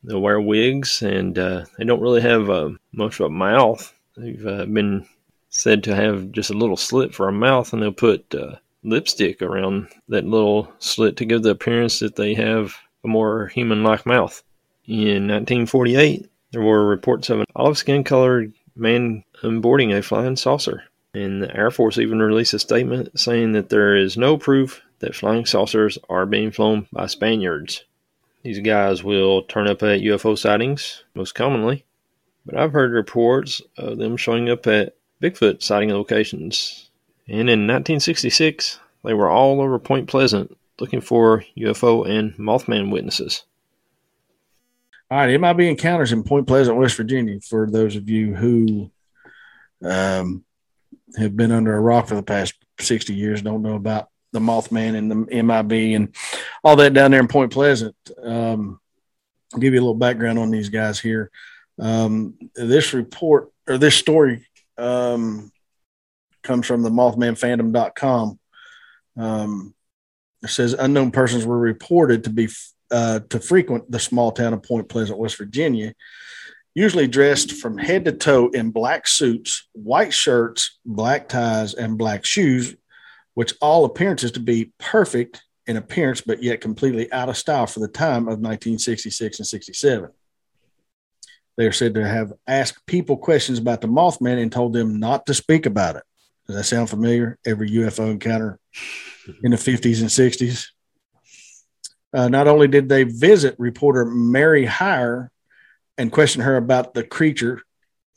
They'll 0.02 0.20
wear 0.20 0.40
wigs, 0.40 1.02
and 1.02 1.38
uh, 1.38 1.64
they 1.76 1.84
don't 1.84 2.00
really 2.00 2.20
have 2.20 2.48
uh, 2.48 2.70
much 2.92 3.20
of 3.20 3.26
a 3.26 3.30
mouth. 3.30 3.92
They've 4.16 4.46
uh, 4.46 4.66
been 4.66 5.06
said 5.50 5.82
to 5.84 5.94
have 5.94 6.32
just 6.32 6.50
a 6.50 6.56
little 6.56 6.76
slit 6.76 7.14
for 7.14 7.28
a 7.28 7.32
mouth, 7.32 7.72
and 7.72 7.82
they'll 7.82 7.92
put 7.92 8.34
uh, 8.34 8.56
lipstick 8.82 9.42
around 9.42 9.88
that 10.08 10.24
little 10.24 10.72
slit 10.78 11.16
to 11.16 11.24
give 11.24 11.42
the 11.42 11.50
appearance 11.50 11.98
that 11.98 12.16
they 12.16 12.34
have 12.34 12.76
a 13.04 13.08
more 13.08 13.48
human-like 13.48 14.06
mouth. 14.06 14.42
In 14.86 15.26
1948, 15.26 16.30
there 16.52 16.62
were 16.62 16.86
reports 16.86 17.28
of 17.28 17.40
an 17.40 17.46
olive 17.56 17.76
skin 17.76 18.04
colored 18.04 18.52
man 18.76 19.24
boarding 19.42 19.92
a 19.92 20.02
flying 20.02 20.36
saucer. 20.36 20.84
And 21.16 21.42
the 21.42 21.56
Air 21.56 21.70
Force 21.70 21.96
even 21.96 22.18
released 22.18 22.52
a 22.52 22.58
statement 22.58 23.18
saying 23.18 23.52
that 23.52 23.70
there 23.70 23.96
is 23.96 24.18
no 24.18 24.36
proof 24.36 24.82
that 24.98 25.14
flying 25.14 25.46
saucers 25.46 25.96
are 26.10 26.26
being 26.26 26.50
flown 26.50 26.88
by 26.92 27.06
Spaniards. 27.06 27.84
These 28.42 28.58
guys 28.58 29.02
will 29.02 29.42
turn 29.44 29.66
up 29.66 29.82
at 29.82 30.02
UFO 30.02 30.36
sightings, 30.36 31.04
most 31.14 31.34
commonly, 31.34 31.86
but 32.44 32.54
I've 32.54 32.74
heard 32.74 32.92
reports 32.92 33.62
of 33.78 33.96
them 33.96 34.18
showing 34.18 34.50
up 34.50 34.66
at 34.66 34.94
Bigfoot 35.22 35.62
sighting 35.62 35.88
locations. 35.88 36.90
And 37.26 37.48
in 37.48 37.66
1966, 37.66 38.78
they 39.02 39.14
were 39.14 39.30
all 39.30 39.62
over 39.62 39.78
Point 39.78 40.08
Pleasant 40.08 40.54
looking 40.78 41.00
for 41.00 41.46
UFO 41.56 42.06
and 42.06 42.36
Mothman 42.36 42.92
witnesses. 42.92 43.42
All 45.10 45.16
right, 45.16 45.40
MIB 45.40 45.60
encounters 45.60 46.12
in 46.12 46.24
Point 46.24 46.46
Pleasant, 46.46 46.76
West 46.76 46.98
Virginia. 46.98 47.40
For 47.40 47.66
those 47.70 47.96
of 47.96 48.10
you 48.10 48.34
who 48.34 48.90
um, 49.82 50.44
have 51.16 51.36
been 51.36 51.52
under 51.52 51.74
a 51.74 51.80
rock 51.80 52.08
for 52.08 52.14
the 52.14 52.22
past 52.22 52.54
60 52.80 53.14
years, 53.14 53.42
don't 53.42 53.62
know 53.62 53.74
about 53.74 54.08
the 54.32 54.40
Mothman 54.40 54.96
and 54.96 55.10
the 55.10 55.42
MIB 55.42 55.94
and 55.94 56.14
all 56.62 56.76
that 56.76 56.92
down 56.92 57.10
there 57.10 57.20
in 57.20 57.28
Point 57.28 57.52
Pleasant. 57.52 57.96
Um, 58.22 58.80
I'll 59.52 59.60
give 59.60 59.72
you 59.72 59.80
a 59.80 59.82
little 59.82 59.94
background 59.94 60.38
on 60.38 60.50
these 60.50 60.68
guys 60.68 60.98
here. 61.00 61.30
Um, 61.78 62.34
this 62.54 62.92
report 62.92 63.50
or 63.68 63.78
this 63.78 63.94
story 63.94 64.46
um, 64.78 65.50
comes 66.42 66.66
from 66.66 66.82
the 66.82 66.90
mothmanfandom.com. 66.90 68.38
Um, 69.16 69.74
it 70.42 70.50
says 70.50 70.74
unknown 70.74 71.10
persons 71.10 71.46
were 71.46 71.58
reported 71.58 72.24
to 72.24 72.30
be 72.30 72.48
uh, 72.90 73.20
to 73.30 73.40
frequent 73.40 73.90
the 73.90 73.98
small 73.98 74.30
town 74.32 74.52
of 74.52 74.62
Point 74.62 74.88
Pleasant, 74.88 75.18
West 75.18 75.38
Virginia, 75.38 75.94
usually 76.76 77.08
dressed 77.08 77.52
from 77.52 77.78
head 77.78 78.04
to 78.04 78.12
toe 78.12 78.48
in 78.48 78.70
black 78.70 79.08
suits, 79.08 79.66
white 79.72 80.12
shirts, 80.12 80.78
black 80.84 81.26
ties, 81.26 81.72
and 81.72 81.96
black 81.96 82.22
shoes, 82.22 82.76
which 83.32 83.54
all 83.62 83.86
appearances 83.86 84.32
to 84.32 84.40
be 84.40 84.72
perfect 84.78 85.42
in 85.66 85.78
appearance, 85.78 86.20
but 86.20 86.42
yet 86.42 86.60
completely 86.60 87.10
out 87.10 87.30
of 87.30 87.36
style 87.36 87.66
for 87.66 87.80
the 87.80 87.88
time 87.88 88.24
of 88.24 88.40
1966 88.40 89.38
and 89.38 89.46
67. 89.46 90.10
They 91.56 91.66
are 91.66 91.72
said 91.72 91.94
to 91.94 92.06
have 92.06 92.34
asked 92.46 92.86
people 92.86 93.16
questions 93.16 93.58
about 93.58 93.80
the 93.80 93.88
Mothman 93.88 94.40
and 94.40 94.52
told 94.52 94.74
them 94.74 95.00
not 95.00 95.24
to 95.26 95.34
speak 95.34 95.64
about 95.64 95.96
it. 95.96 96.02
Does 96.46 96.56
that 96.56 96.64
sound 96.64 96.90
familiar? 96.90 97.38
Every 97.46 97.70
UFO 97.70 98.10
encounter 98.10 98.60
in 99.42 99.50
the 99.50 99.56
50s 99.56 100.00
and 100.00 100.10
60s. 100.10 100.66
Uh, 102.12 102.28
not 102.28 102.48
only 102.48 102.68
did 102.68 102.90
they 102.90 103.04
visit 103.04 103.54
reporter 103.58 104.04
Mary 104.04 104.66
Hyre 104.66 105.32
and 105.98 106.12
questioned 106.12 106.44
her 106.44 106.56
about 106.56 106.94
the 106.94 107.04
creature, 107.04 107.62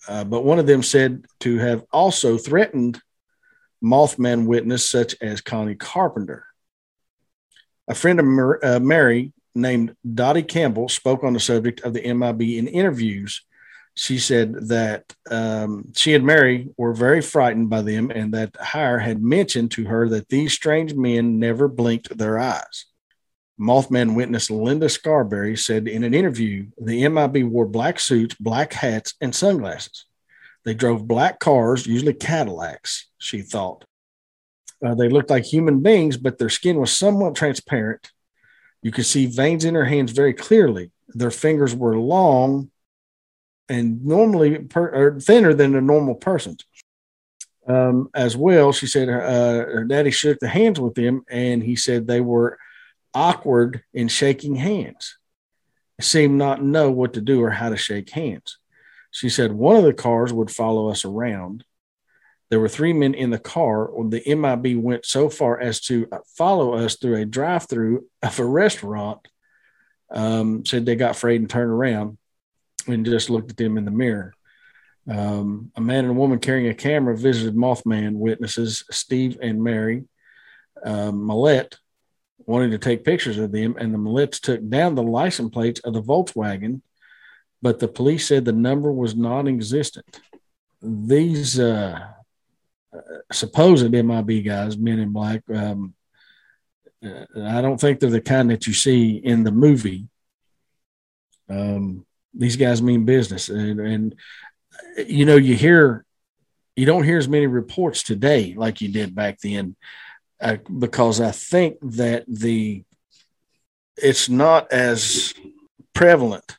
uh, 0.07 0.23
but 0.23 0.43
one 0.43 0.59
of 0.59 0.67
them 0.67 0.83
said 0.83 1.25
to 1.41 1.57
have 1.57 1.83
also 1.91 2.37
threatened 2.37 3.01
Mothman 3.83 4.45
witness 4.45 4.85
such 4.85 5.15
as 5.21 5.41
Connie 5.41 5.75
Carpenter. 5.75 6.45
A 7.87 7.95
friend 7.95 8.19
of 8.19 8.63
uh, 8.63 8.79
Mary 8.79 9.33
named 9.55 9.95
Dottie 10.13 10.43
Campbell 10.43 10.89
spoke 10.89 11.23
on 11.23 11.33
the 11.33 11.39
subject 11.39 11.81
of 11.81 11.93
the 11.93 12.13
MIB 12.13 12.41
in 12.41 12.67
interviews. 12.67 13.43
She 13.95 14.19
said 14.19 14.67
that 14.69 15.13
um, 15.29 15.91
she 15.95 16.13
and 16.13 16.25
Mary 16.25 16.69
were 16.77 16.93
very 16.93 17.21
frightened 17.21 17.69
by 17.69 17.81
them 17.81 18.11
and 18.11 18.33
that 18.33 18.55
Hyre 18.57 18.99
had 18.99 19.21
mentioned 19.21 19.71
to 19.71 19.85
her 19.85 20.07
that 20.09 20.29
these 20.29 20.53
strange 20.53 20.93
men 20.93 21.39
never 21.39 21.67
blinked 21.67 22.17
their 22.17 22.39
eyes. 22.39 22.85
Mothman 23.59 24.15
witness 24.15 24.49
Linda 24.49 24.87
Scarberry 24.87 25.57
said 25.57 25.87
in 25.87 26.03
an 26.03 26.13
interview 26.13 26.67
the 26.77 27.07
MIB 27.07 27.43
wore 27.43 27.65
black 27.65 27.99
suits, 27.99 28.35
black 28.35 28.73
hats, 28.73 29.15
and 29.19 29.35
sunglasses. 29.35 30.05
They 30.63 30.73
drove 30.73 31.07
black 31.07 31.39
cars, 31.39 31.85
usually 31.85 32.13
Cadillacs, 32.13 33.07
she 33.17 33.41
thought. 33.41 33.85
Uh, 34.85 34.95
they 34.95 35.09
looked 35.09 35.29
like 35.29 35.43
human 35.43 35.81
beings, 35.81 36.15
but 36.15 36.37
their 36.37 36.49
skin 36.49 36.79
was 36.79 36.95
somewhat 36.95 37.35
transparent. 37.35 38.11
You 38.81 38.91
could 38.91 39.05
see 39.05 39.25
veins 39.25 39.65
in 39.65 39.73
their 39.73 39.85
hands 39.85 40.11
very 40.11 40.33
clearly. 40.33 40.91
Their 41.09 41.31
fingers 41.31 41.75
were 41.75 41.97
long 41.97 42.71
and 43.67 44.03
normally 44.05 44.59
per, 44.59 45.19
thinner 45.19 45.53
than 45.53 45.75
a 45.75 45.81
normal 45.81 46.15
person's. 46.15 46.63
Um, 47.67 48.09
as 48.15 48.37
well, 48.37 48.71
she 48.71 48.87
said 48.87 49.09
her, 49.09 49.21
uh, 49.21 49.71
her 49.73 49.83
daddy 49.83 50.11
shook 50.11 50.39
the 50.39 50.47
hands 50.47 50.79
with 50.79 50.95
them, 50.95 51.23
and 51.29 51.61
he 51.61 51.75
said 51.75 52.07
they 52.07 52.21
were 52.21 52.57
awkward 53.13 53.83
in 53.93 54.07
shaking 54.07 54.55
hands, 54.55 55.17
seemed 56.01 56.37
not 56.37 56.57
to 56.57 56.65
know 56.65 56.91
what 56.91 57.13
to 57.13 57.21
do 57.21 57.43
or 57.43 57.51
how 57.51 57.69
to 57.69 57.77
shake 57.77 58.09
hands. 58.11 58.57
She 59.11 59.29
said 59.29 59.51
one 59.51 59.75
of 59.75 59.83
the 59.83 59.93
cars 59.93 60.31
would 60.31 60.51
follow 60.51 60.89
us 60.89 61.03
around. 61.03 61.63
There 62.49 62.59
were 62.59 62.69
three 62.69 62.93
men 62.93 63.13
in 63.13 63.29
the 63.29 63.39
car. 63.39 63.89
The 64.09 64.23
MIB 64.35 64.81
went 64.81 65.05
so 65.05 65.29
far 65.29 65.59
as 65.59 65.81
to 65.81 66.07
follow 66.35 66.73
us 66.73 66.95
through 66.95 67.15
a 67.15 67.25
drive 67.25 67.67
through 67.67 68.05
of 68.21 68.39
a 68.39 68.45
restaurant. 68.45 69.27
Um, 70.11 70.65
said 70.65 70.85
they 70.85 70.95
got 70.95 71.11
afraid 71.11 71.39
and 71.39 71.49
turned 71.49 71.69
around 71.69 72.17
and 72.87 73.05
just 73.05 73.29
looked 73.29 73.51
at 73.51 73.57
them 73.57 73.77
in 73.77 73.85
the 73.85 73.91
mirror. 73.91 74.33
Um, 75.07 75.71
a 75.75 75.81
man 75.81 76.05
and 76.05 76.11
a 76.11 76.19
woman 76.19 76.39
carrying 76.39 76.67
a 76.67 76.73
camera 76.73 77.15
visited 77.15 77.55
Mothman 77.55 78.13
witnesses, 78.13 78.83
Steve 78.91 79.37
and 79.41 79.63
Mary. 79.63 80.05
Um, 80.83 81.27
Mallette 81.27 81.77
wanted 82.45 82.71
to 82.71 82.77
take 82.77 83.03
pictures 83.03 83.37
of 83.37 83.51
them, 83.51 83.75
and 83.77 83.93
the 83.93 83.97
Mallettes 83.97 84.39
took 84.39 84.67
down 84.67 84.95
the 84.95 85.03
license 85.03 85.51
plates 85.51 85.79
of 85.81 85.93
the 85.93 86.01
Volkswagen, 86.01 86.81
but 87.61 87.79
the 87.79 87.87
police 87.87 88.27
said 88.27 88.45
the 88.45 88.51
number 88.51 88.91
was 88.91 89.15
non 89.15 89.47
existent. 89.47 90.21
These 90.81 91.59
uh, 91.59 91.99
supposed 93.31 93.91
MIB 93.91 94.45
guys, 94.45 94.77
men 94.77 94.99
in 94.99 95.11
black, 95.11 95.43
um, 95.53 95.93
uh, 97.05 97.25
I 97.43 97.61
don't 97.61 97.79
think 97.79 97.99
they're 97.99 98.09
the 98.09 98.21
kind 98.21 98.49
that 98.51 98.67
you 98.67 98.73
see 98.73 99.17
in 99.17 99.43
the 99.43 99.51
movie. 99.51 100.07
Um, 101.49 102.05
these 102.33 102.55
guys 102.55 102.81
mean 102.81 103.05
business, 103.05 103.49
and, 103.49 103.79
and 103.79 104.15
you 104.97 105.25
know, 105.25 105.35
you 105.35 105.55
hear, 105.55 106.05
you 106.75 106.85
don't 106.85 107.03
hear 107.03 107.17
as 107.17 107.27
many 107.27 107.47
reports 107.47 108.03
today 108.03 108.53
like 108.55 108.81
you 108.81 108.89
did 108.89 109.13
back 109.13 109.39
then 109.41 109.75
uh, 110.41 110.57
because 110.77 111.21
I 111.21 111.31
think 111.31 111.77
that 111.81 112.25
the 112.27 112.83
it's 113.97 114.29
not 114.29 114.71
as 114.71 115.33
prevalent 115.93 116.57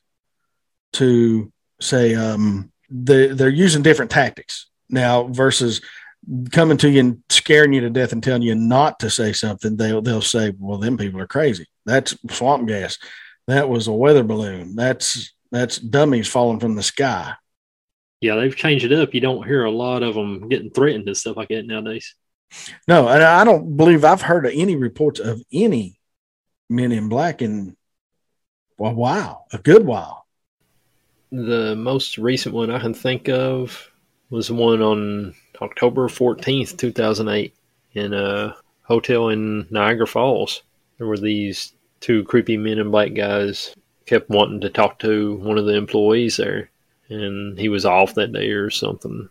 to 0.94 1.50
say 1.80 2.14
um, 2.14 2.70
the, 2.90 3.28
they're 3.28 3.48
using 3.48 3.82
different 3.82 4.10
tactics 4.10 4.66
now 4.90 5.24
versus 5.24 5.80
coming 6.52 6.76
to 6.78 6.90
you 6.90 7.00
and 7.00 7.22
scaring 7.30 7.72
you 7.72 7.80
to 7.80 7.90
death 7.90 8.12
and 8.12 8.22
telling 8.22 8.42
you 8.42 8.54
not 8.54 9.00
to 9.00 9.10
say 9.10 9.32
something. 9.32 9.76
They'll 9.76 10.02
they'll 10.02 10.20
say, 10.20 10.52
"Well, 10.58 10.78
them 10.78 10.98
people 10.98 11.20
are 11.20 11.26
crazy. 11.26 11.66
That's 11.86 12.16
swamp 12.30 12.68
gas. 12.68 12.98
That 13.46 13.68
was 13.68 13.88
a 13.88 13.92
weather 13.92 14.22
balloon. 14.22 14.76
That's 14.76 15.32
that's 15.50 15.78
dummies 15.78 16.28
falling 16.28 16.60
from 16.60 16.74
the 16.74 16.82
sky." 16.82 17.34
Yeah, 18.20 18.34
they've 18.34 18.54
changed 18.54 18.84
it 18.84 18.92
up. 18.92 19.14
You 19.14 19.20
don't 19.22 19.46
hear 19.46 19.64
a 19.64 19.70
lot 19.70 20.02
of 20.02 20.14
them 20.14 20.48
getting 20.48 20.70
threatened 20.70 21.06
and 21.06 21.16
stuff 21.16 21.38
like 21.38 21.48
that 21.48 21.66
nowadays. 21.66 22.14
No, 22.88 23.08
and 23.08 23.22
I 23.22 23.44
don't 23.44 23.76
believe 23.76 24.04
I've 24.04 24.22
heard 24.22 24.46
of 24.46 24.52
any 24.54 24.76
reports 24.76 25.20
of 25.20 25.42
any 25.52 25.98
men 26.68 26.92
in 26.92 27.08
black 27.08 27.42
in 27.42 27.76
a 28.78 28.90
while, 28.90 29.46
a 29.52 29.58
good 29.58 29.84
while. 29.84 30.26
The 31.32 31.76
most 31.76 32.18
recent 32.18 32.54
one 32.54 32.70
I 32.70 32.80
can 32.80 32.94
think 32.94 33.28
of 33.28 33.90
was 34.30 34.50
one 34.50 34.82
on 34.82 35.34
October 35.60 36.08
14th, 36.08 36.76
2008, 36.76 37.54
in 37.94 38.14
a 38.14 38.56
hotel 38.82 39.28
in 39.28 39.66
Niagara 39.70 40.06
Falls. 40.06 40.62
There 40.98 41.06
were 41.06 41.18
these 41.18 41.72
two 42.00 42.24
creepy 42.24 42.56
men 42.56 42.78
in 42.78 42.90
black 42.90 43.14
guys 43.14 43.74
kept 44.06 44.28
wanting 44.28 44.60
to 44.60 44.70
talk 44.70 44.98
to 44.98 45.36
one 45.36 45.58
of 45.58 45.66
the 45.66 45.74
employees 45.74 46.36
there, 46.36 46.70
and 47.08 47.58
he 47.58 47.68
was 47.68 47.84
off 47.84 48.14
that 48.14 48.32
day 48.32 48.50
or 48.50 48.70
something. 48.70 49.28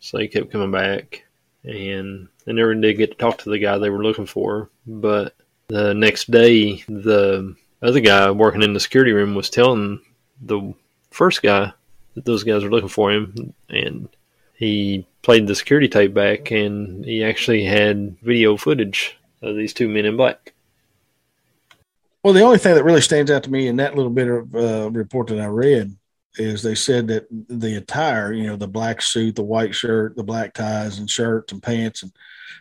So 0.00 0.16
they 0.16 0.28
kept 0.28 0.50
coming 0.50 0.70
back, 0.70 1.24
and 1.62 2.28
they 2.44 2.52
never 2.52 2.74
did 2.74 2.94
get 2.94 3.10
to 3.12 3.16
talk 3.16 3.38
to 3.38 3.50
the 3.50 3.58
guy 3.58 3.78
they 3.78 3.90
were 3.90 4.02
looking 4.02 4.26
for. 4.26 4.70
But 4.86 5.34
the 5.68 5.94
next 5.94 6.30
day, 6.30 6.84
the 6.88 7.56
other 7.82 8.00
guy 8.00 8.30
working 8.30 8.62
in 8.62 8.72
the 8.72 8.80
security 8.80 9.12
room 9.12 9.34
was 9.34 9.50
telling 9.50 10.00
the 10.40 10.74
first 11.10 11.42
guy 11.42 11.72
that 12.14 12.24
those 12.24 12.44
guys 12.44 12.62
were 12.62 12.70
looking 12.70 12.88
for 12.88 13.12
him, 13.12 13.54
and 13.68 14.08
he 14.54 15.06
played 15.22 15.46
the 15.46 15.54
security 15.54 15.88
tape 15.88 16.14
back, 16.14 16.50
and 16.50 17.04
he 17.04 17.24
actually 17.24 17.64
had 17.64 18.16
video 18.20 18.56
footage 18.56 19.16
of 19.42 19.56
these 19.56 19.74
two 19.74 19.88
men 19.88 20.04
in 20.04 20.16
black. 20.16 20.52
Well, 22.22 22.32
the 22.32 22.42
only 22.42 22.58
thing 22.58 22.74
that 22.74 22.84
really 22.84 23.02
stands 23.02 23.30
out 23.30 23.42
to 23.44 23.50
me 23.50 23.68
in 23.68 23.76
that 23.76 23.96
little 23.96 24.10
bit 24.10 24.28
of 24.28 24.54
uh, 24.54 24.90
report 24.90 25.26
that 25.28 25.40
I 25.40 25.46
read 25.46 25.94
is 26.36 26.62
they 26.62 26.74
said 26.74 27.06
that 27.08 27.26
the 27.30 27.76
attire, 27.76 28.32
you 28.32 28.46
know, 28.46 28.56
the 28.56 28.66
black 28.66 29.02
suit, 29.02 29.36
the 29.36 29.42
white 29.42 29.74
shirt, 29.74 30.16
the 30.16 30.24
black 30.24 30.54
ties 30.54 30.98
and 30.98 31.08
shirts 31.08 31.52
and 31.52 31.62
pants, 31.62 32.02
and 32.02 32.12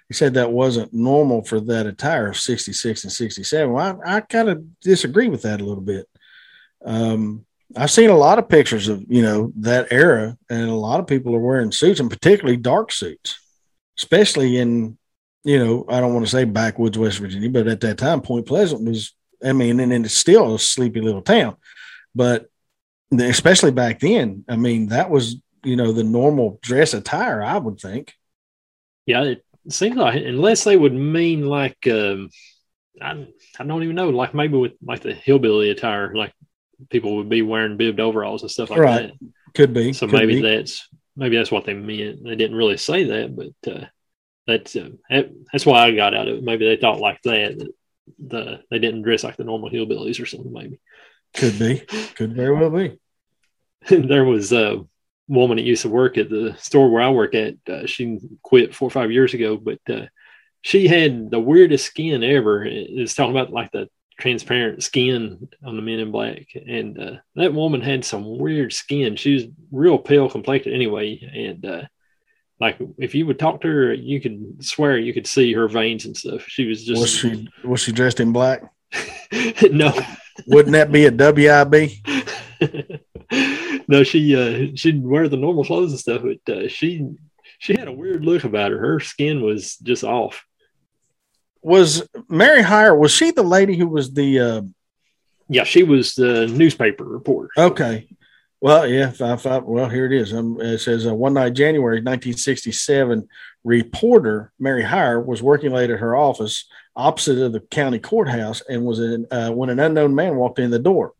he 0.07 0.13
said 0.13 0.33
that 0.33 0.51
wasn't 0.51 0.93
normal 0.93 1.43
for 1.43 1.59
that 1.59 1.85
attire 1.85 2.29
of 2.29 2.37
66 2.37 3.03
and 3.03 3.11
67. 3.11 3.71
Well, 3.71 4.01
I, 4.05 4.17
I 4.17 4.21
kind 4.21 4.49
of 4.49 4.79
disagree 4.81 5.29
with 5.29 5.43
that 5.43 5.61
a 5.61 5.65
little 5.65 5.83
bit. 5.83 6.07
Um, 6.85 7.45
I've 7.75 7.91
seen 7.91 8.09
a 8.09 8.17
lot 8.17 8.39
of 8.39 8.49
pictures 8.49 8.87
of, 8.87 9.03
you 9.07 9.21
know, 9.21 9.51
that 9.57 9.87
era, 9.91 10.37
and 10.49 10.69
a 10.69 10.75
lot 10.75 10.99
of 10.99 11.07
people 11.07 11.35
are 11.35 11.39
wearing 11.39 11.71
suits 11.71 11.99
and 11.99 12.09
particularly 12.09 12.57
dark 12.57 12.91
suits, 12.91 13.39
especially 13.97 14.57
in, 14.57 14.97
you 15.43 15.63
know, 15.63 15.85
I 15.89 15.99
don't 15.99 16.13
want 16.13 16.25
to 16.25 16.31
say 16.31 16.43
backwoods 16.43 16.97
West 16.97 17.19
Virginia, 17.19 17.49
but 17.49 17.67
at 17.67 17.81
that 17.81 17.97
time, 17.97 18.21
Point 18.21 18.45
Pleasant 18.45 18.87
was, 18.87 19.15
I 19.43 19.53
mean, 19.53 19.79
and, 19.79 19.91
and 19.91 20.05
it's 20.05 20.13
still 20.13 20.55
a 20.55 20.59
sleepy 20.59 21.01
little 21.01 21.21
town, 21.21 21.55
but 22.13 22.47
especially 23.11 23.71
back 23.71 23.99
then, 23.99 24.45
I 24.47 24.55
mean, 24.55 24.87
that 24.87 25.09
was, 25.09 25.37
you 25.63 25.75
know, 25.75 25.91
the 25.91 26.03
normal 26.03 26.59
dress 26.61 26.93
attire, 26.93 27.41
I 27.41 27.57
would 27.57 27.79
think. 27.79 28.13
Yeah, 29.05 29.23
it 29.23 29.45
seems 29.69 29.95
like 29.95 30.23
unless 30.23 30.63
they 30.63 30.77
would 30.77 30.93
mean 30.93 31.45
like 31.45 31.87
um, 31.87 32.29
I, 33.01 33.27
I 33.59 33.63
don't 33.63 33.83
even 33.83 33.95
know, 33.95 34.09
like 34.09 34.33
maybe 34.33 34.57
with 34.57 34.73
like 34.81 35.01
the 35.01 35.13
hillbilly 35.13 35.69
attire, 35.69 36.13
like 36.15 36.33
people 36.89 37.17
would 37.17 37.29
be 37.29 37.41
wearing 37.41 37.77
bibbed 37.77 37.99
overalls 37.99 38.41
and 38.41 38.51
stuff 38.51 38.69
like 38.69 38.79
right. 38.79 39.11
that. 39.19 39.31
Could 39.55 39.73
be. 39.73 39.93
So 39.93 40.07
Could 40.07 40.19
maybe 40.19 40.35
be. 40.35 40.41
that's 40.41 40.87
maybe 41.15 41.37
that's 41.37 41.51
what 41.51 41.65
they 41.65 41.73
meant. 41.73 42.23
They 42.23 42.35
didn't 42.35 42.57
really 42.57 42.77
say 42.77 43.05
that, 43.05 43.35
but 43.35 43.71
uh, 43.71 43.85
that's 44.47 44.75
uh, 44.75 44.89
that's 45.51 45.65
why 45.65 45.85
I 45.85 45.95
got 45.95 46.13
out 46.13 46.27
of 46.27 46.37
it. 46.37 46.43
Maybe 46.43 46.65
they 46.65 46.77
thought 46.77 46.99
like 46.99 47.21
that, 47.23 47.57
that 47.59 47.73
the 48.19 48.59
they 48.69 48.79
didn't 48.79 49.03
dress 49.03 49.23
like 49.23 49.37
the 49.37 49.43
normal 49.43 49.69
hillbillies 49.69 50.21
or 50.21 50.25
something. 50.25 50.51
Maybe 50.51 50.79
could 51.33 51.57
be. 51.57 51.79
Could 52.15 52.35
very 52.35 52.55
well 52.55 52.69
be. 52.69 52.99
there 53.89 54.23
was 54.23 54.53
a 54.53 54.85
woman 55.27 55.57
that 55.57 55.63
used 55.63 55.83
to 55.83 55.89
work 55.89 56.17
at 56.17 56.29
the 56.29 56.55
store 56.59 56.89
where 56.89 57.03
I 57.03 57.09
work 57.09 57.35
at. 57.35 57.55
Uh, 57.69 57.85
she 57.85 58.19
quit 58.41 58.75
four 58.75 58.87
or 58.87 58.91
five 58.91 59.11
years 59.11 59.33
ago, 59.33 59.57
but 59.57 59.79
uh, 59.89 60.05
she 60.61 60.87
had 60.87 61.31
the 61.31 61.39
weirdest 61.39 61.85
skin 61.85 62.23
ever. 62.23 62.65
It's 62.65 63.13
talking 63.13 63.31
about 63.31 63.51
like 63.51 63.71
the 63.71 63.89
transparent 64.19 64.83
skin 64.83 65.49
on 65.65 65.75
the 65.75 65.81
men 65.81 65.99
in 65.99 66.11
black. 66.11 66.47
And 66.53 66.99
uh, 66.99 67.11
that 67.35 67.53
woman 67.53 67.81
had 67.81 68.05
some 68.05 68.37
weird 68.37 68.73
skin. 68.73 69.15
She 69.15 69.33
was 69.33 69.43
real 69.71 69.97
pale 69.97 70.29
complected 70.29 70.73
anyway. 70.73 71.19
And 71.33 71.65
uh, 71.65 71.83
like 72.59 72.77
if 72.97 73.15
you 73.15 73.25
would 73.25 73.39
talk 73.39 73.61
to 73.61 73.67
her 73.67 73.93
you 73.93 74.21
could 74.21 74.63
swear 74.63 74.97
you 74.97 75.13
could 75.13 75.27
see 75.27 75.53
her 75.53 75.67
veins 75.67 76.05
and 76.05 76.15
stuff. 76.15 76.45
She 76.47 76.65
was 76.65 76.85
just 76.85 77.01
was 77.01 77.11
she 77.11 77.47
was 77.63 77.81
she 77.81 77.91
dressed 77.91 78.19
in 78.19 78.31
black? 78.31 78.63
No. 79.71 79.91
Wouldn't 80.45 80.73
that 80.73 80.91
be 80.91 81.05
a 81.05 81.11
wib 81.11 82.99
no 83.93 84.03
she 84.03 84.21
uh 84.35 84.75
she'd 84.75 85.03
wear 85.03 85.27
the 85.27 85.37
normal 85.37 85.63
clothes 85.63 85.91
and 85.91 85.99
stuff 85.99 86.21
but 86.21 86.53
uh, 86.53 86.67
she 86.67 87.07
she 87.59 87.73
had 87.77 87.87
a 87.87 87.91
weird 87.91 88.25
look 88.25 88.43
about 88.43 88.71
her 88.71 88.79
her 88.79 88.99
skin 88.99 89.41
was 89.41 89.77
just 89.77 90.03
off 90.03 90.45
was 91.63 92.07
Mary 92.27 92.61
Hyre? 92.61 92.95
Was 92.95 93.11
she 93.11 93.31
the 93.31 93.43
lady 93.43 93.75
who 93.75 93.87
was 93.87 94.13
the? 94.13 94.39
Uh, 94.39 94.61
yeah, 95.47 95.63
she 95.63 95.83
was 95.83 96.13
the 96.15 96.47
newspaper 96.47 97.05
reporter. 97.05 97.49
Okay. 97.57 98.07
Well, 98.61 98.87
yeah. 98.87 99.11
Five, 99.11 99.41
five, 99.41 99.63
well, 99.63 99.89
here 99.89 100.05
it 100.05 100.13
is. 100.13 100.33
Um, 100.33 100.59
it 100.59 100.79
says 100.79 101.07
uh, 101.07 101.13
one 101.13 101.33
night, 101.33 101.53
January 101.53 101.97
1967, 101.97 103.27
reporter 103.63 104.51
Mary 104.59 104.83
Hyre 104.83 105.19
was 105.19 105.43
working 105.43 105.71
late 105.71 105.89
at 105.89 105.99
her 105.99 106.15
office 106.15 106.65
opposite 106.95 107.39
of 107.39 107.53
the 107.53 107.59
county 107.59 107.99
courthouse 107.99 108.61
and 108.69 108.85
was 108.85 108.99
in 108.99 109.25
uh, 109.31 109.51
when 109.51 109.69
an 109.69 109.79
unknown 109.79 110.13
man 110.15 110.35
walked 110.35 110.59
in 110.59 110.69
the 110.69 110.79
door. 110.79 111.13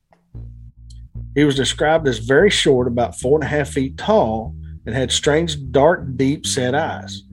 He 1.36 1.44
was 1.44 1.56
described 1.56 2.08
as 2.08 2.20
very 2.20 2.50
short, 2.50 2.88
about 2.88 3.20
four 3.20 3.38
and 3.38 3.44
a 3.44 3.48
half 3.48 3.70
feet 3.70 3.98
tall, 3.98 4.56
and 4.86 4.94
had 4.94 5.12
strange, 5.12 5.58
dark, 5.72 6.06
deep 6.16 6.46
set 6.46 6.76
eyes, 6.76 7.24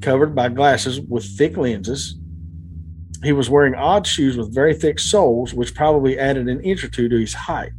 covered 0.00 0.34
by 0.34 0.48
glasses 0.48 1.00
with 1.00 1.24
thick 1.36 1.56
lenses 1.56 2.18
he 3.24 3.32
was 3.32 3.50
wearing 3.50 3.74
odd 3.74 4.06
shoes 4.06 4.36
with 4.36 4.54
very 4.54 4.74
thick 4.74 4.98
soles, 4.98 5.52
which 5.52 5.74
probably 5.74 6.18
added 6.18 6.48
an 6.48 6.60
inch 6.60 6.84
or 6.84 6.88
two 6.88 7.08
to 7.08 7.18
his 7.18 7.34
height. 7.34 7.72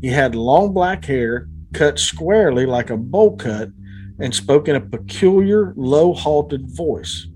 He 0.00 0.08
had 0.08 0.34
long 0.34 0.72
black 0.72 1.04
hair, 1.04 1.48
cut 1.74 1.98
squarely 1.98 2.66
like 2.66 2.90
a 2.90 2.96
bowl 2.96 3.36
cut, 3.36 3.70
and 4.18 4.34
spoke 4.34 4.66
in 4.66 4.74
a 4.74 4.80
peculiar, 4.80 5.74
low, 5.76 6.12
halted 6.12 6.68
voice. 6.74 7.28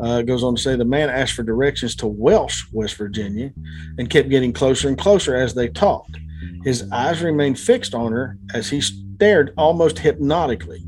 Uh, 0.00 0.22
goes 0.22 0.42
on 0.42 0.54
to 0.54 0.62
say 0.62 0.76
the 0.76 0.84
man 0.84 1.10
asked 1.10 1.34
for 1.34 1.42
directions 1.42 1.94
to 1.96 2.06
Welch, 2.06 2.66
West 2.72 2.96
Virginia, 2.96 3.52
and 3.98 4.08
kept 4.08 4.30
getting 4.30 4.52
closer 4.52 4.88
and 4.88 4.96
closer 4.96 5.36
as 5.36 5.54
they 5.54 5.68
talked. 5.68 6.16
His 6.64 6.90
eyes 6.90 7.22
remained 7.22 7.58
fixed 7.58 7.94
on 7.94 8.12
her 8.12 8.38
as 8.54 8.70
he 8.70 8.80
stared 8.80 9.52
almost 9.56 9.98
hypnotically. 9.98 10.84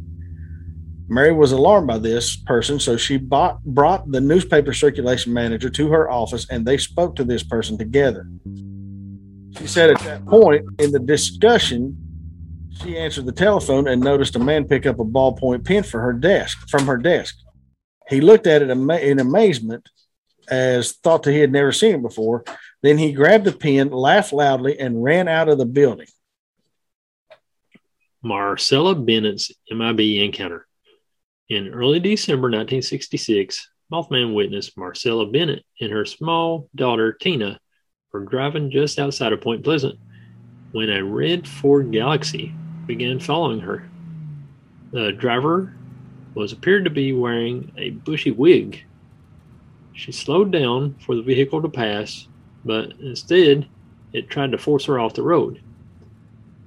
Mary 1.06 1.32
was 1.32 1.52
alarmed 1.52 1.86
by 1.86 1.98
this 1.98 2.36
person, 2.36 2.80
so 2.80 2.96
she 2.96 3.18
bought, 3.18 3.62
brought 3.64 4.10
the 4.10 4.20
newspaper 4.20 4.72
circulation 4.72 5.32
manager 5.32 5.68
to 5.68 5.88
her 5.88 6.10
office 6.10 6.46
and 6.48 6.64
they 6.64 6.78
spoke 6.78 7.14
to 7.16 7.24
this 7.24 7.42
person 7.42 7.76
together. 7.76 8.26
She 9.58 9.66
said 9.66 9.90
at 9.90 10.00
that 10.00 10.26
point 10.26 10.64
in 10.78 10.92
the 10.92 10.98
discussion, 10.98 11.96
she 12.82 12.98
answered 12.98 13.26
the 13.26 13.32
telephone 13.32 13.86
and 13.86 14.02
noticed 14.02 14.34
a 14.34 14.38
man 14.38 14.64
pick 14.64 14.86
up 14.86 14.98
a 14.98 15.04
ballpoint 15.04 15.64
pen 15.64 15.82
for 15.82 16.00
her 16.00 16.12
desk 16.12 16.68
from 16.68 16.86
her 16.86 16.96
desk. 16.96 17.36
He 18.08 18.20
looked 18.20 18.46
at 18.46 18.62
it 18.62 18.70
in 18.70 19.18
amazement 19.18 19.88
as 20.48 20.92
thought 20.92 21.22
that 21.22 21.32
he 21.32 21.40
had 21.40 21.52
never 21.52 21.72
seen 21.72 21.96
it 21.96 22.02
before. 22.02 22.44
Then 22.82 22.98
he 22.98 23.12
grabbed 23.12 23.44
the 23.44 23.52
pen, 23.52 23.90
laughed 23.90 24.32
loudly, 24.32 24.78
and 24.78 25.02
ran 25.02 25.26
out 25.26 25.48
of 25.48 25.58
the 25.58 25.64
building. 25.64 26.06
Marcella 28.22 28.94
Bennett's 28.94 29.52
MIB 29.70 30.22
encounter. 30.22 30.66
In 31.48 31.68
early 31.68 32.00
December 32.00 32.48
1966, 32.48 33.68
Mothman 33.92 34.34
witnessed 34.34 34.76
Marcella 34.78 35.26
Bennett 35.26 35.64
and 35.80 35.90
her 35.90 36.04
small 36.04 36.68
daughter 36.74 37.12
Tina 37.12 37.60
were 38.12 38.24
driving 38.24 38.70
just 38.70 38.98
outside 38.98 39.32
of 39.32 39.40
Point 39.40 39.62
Pleasant 39.62 39.98
when 40.72 40.90
a 40.90 41.04
red 41.04 41.46
Ford 41.46 41.92
Galaxie 41.92 42.54
began 42.86 43.20
following 43.20 43.60
her. 43.60 43.88
The 44.92 45.12
driver 45.12 45.76
was 46.34 46.52
appeared 46.52 46.84
to 46.84 46.90
be 46.90 47.12
wearing 47.12 47.72
a 47.76 47.90
bushy 47.90 48.30
wig. 48.30 48.84
She 49.92 50.12
slowed 50.12 50.50
down 50.50 50.96
for 51.04 51.14
the 51.14 51.22
vehicle 51.22 51.62
to 51.62 51.68
pass, 51.68 52.26
but 52.64 52.92
instead 53.00 53.68
it 54.12 54.28
tried 54.28 54.52
to 54.52 54.58
force 54.58 54.86
her 54.86 54.98
off 54.98 55.14
the 55.14 55.22
road. 55.22 55.62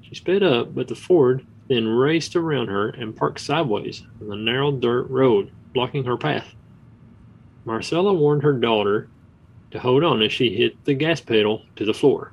She 0.02 0.16
sped 0.16 0.44
up, 0.44 0.74
but 0.74 0.88
the 0.88 0.96
Ford 0.96 1.46
then 1.68 1.88
raced 1.88 2.36
around 2.36 2.70
her 2.70 2.90
and 2.90 3.16
parked 3.16 3.42
sideways 3.42 4.04
on 4.22 4.30
the 4.30 4.36
narrow 4.36 4.72
dirt 4.72 5.10
road, 5.10 5.52
blocking 5.74 6.06
her 6.06 6.18
path. 6.18 6.54
Marcella 7.66 8.14
warned 8.14 8.44
her 8.44 8.54
daughter 8.54 9.10
to 9.72 9.80
hold 9.80 10.04
on 10.04 10.22
as 10.22 10.32
she 10.32 10.56
hit 10.56 10.86
the 10.86 10.94
gas 10.94 11.20
pedal 11.20 11.64
to 11.76 11.84
the 11.84 11.94
floor. 11.94 12.32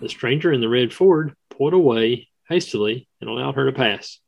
The 0.00 0.08
stranger 0.10 0.52
in 0.52 0.60
the 0.60 0.68
red 0.68 0.92
Ford 0.92 1.34
pulled 1.48 1.72
away 1.72 2.28
hastily 2.48 3.08
and 3.20 3.30
allowed 3.30 3.54
her 3.54 3.64
to 3.64 3.72
pass. 3.72 4.18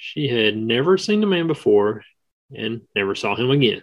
She 0.00 0.28
had 0.28 0.56
never 0.56 0.96
seen 0.96 1.20
the 1.20 1.26
man 1.26 1.48
before 1.48 2.04
and 2.56 2.82
never 2.94 3.14
saw 3.14 3.34
him 3.34 3.50
again. 3.50 3.82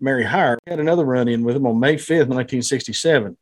Mary 0.00 0.24
Hyre 0.24 0.58
had 0.66 0.80
another 0.80 1.04
run 1.04 1.28
in 1.28 1.44
with 1.44 1.56
him 1.56 1.66
on 1.66 1.78
May 1.78 1.96
5th, 1.96 2.28
1967. 2.28 3.36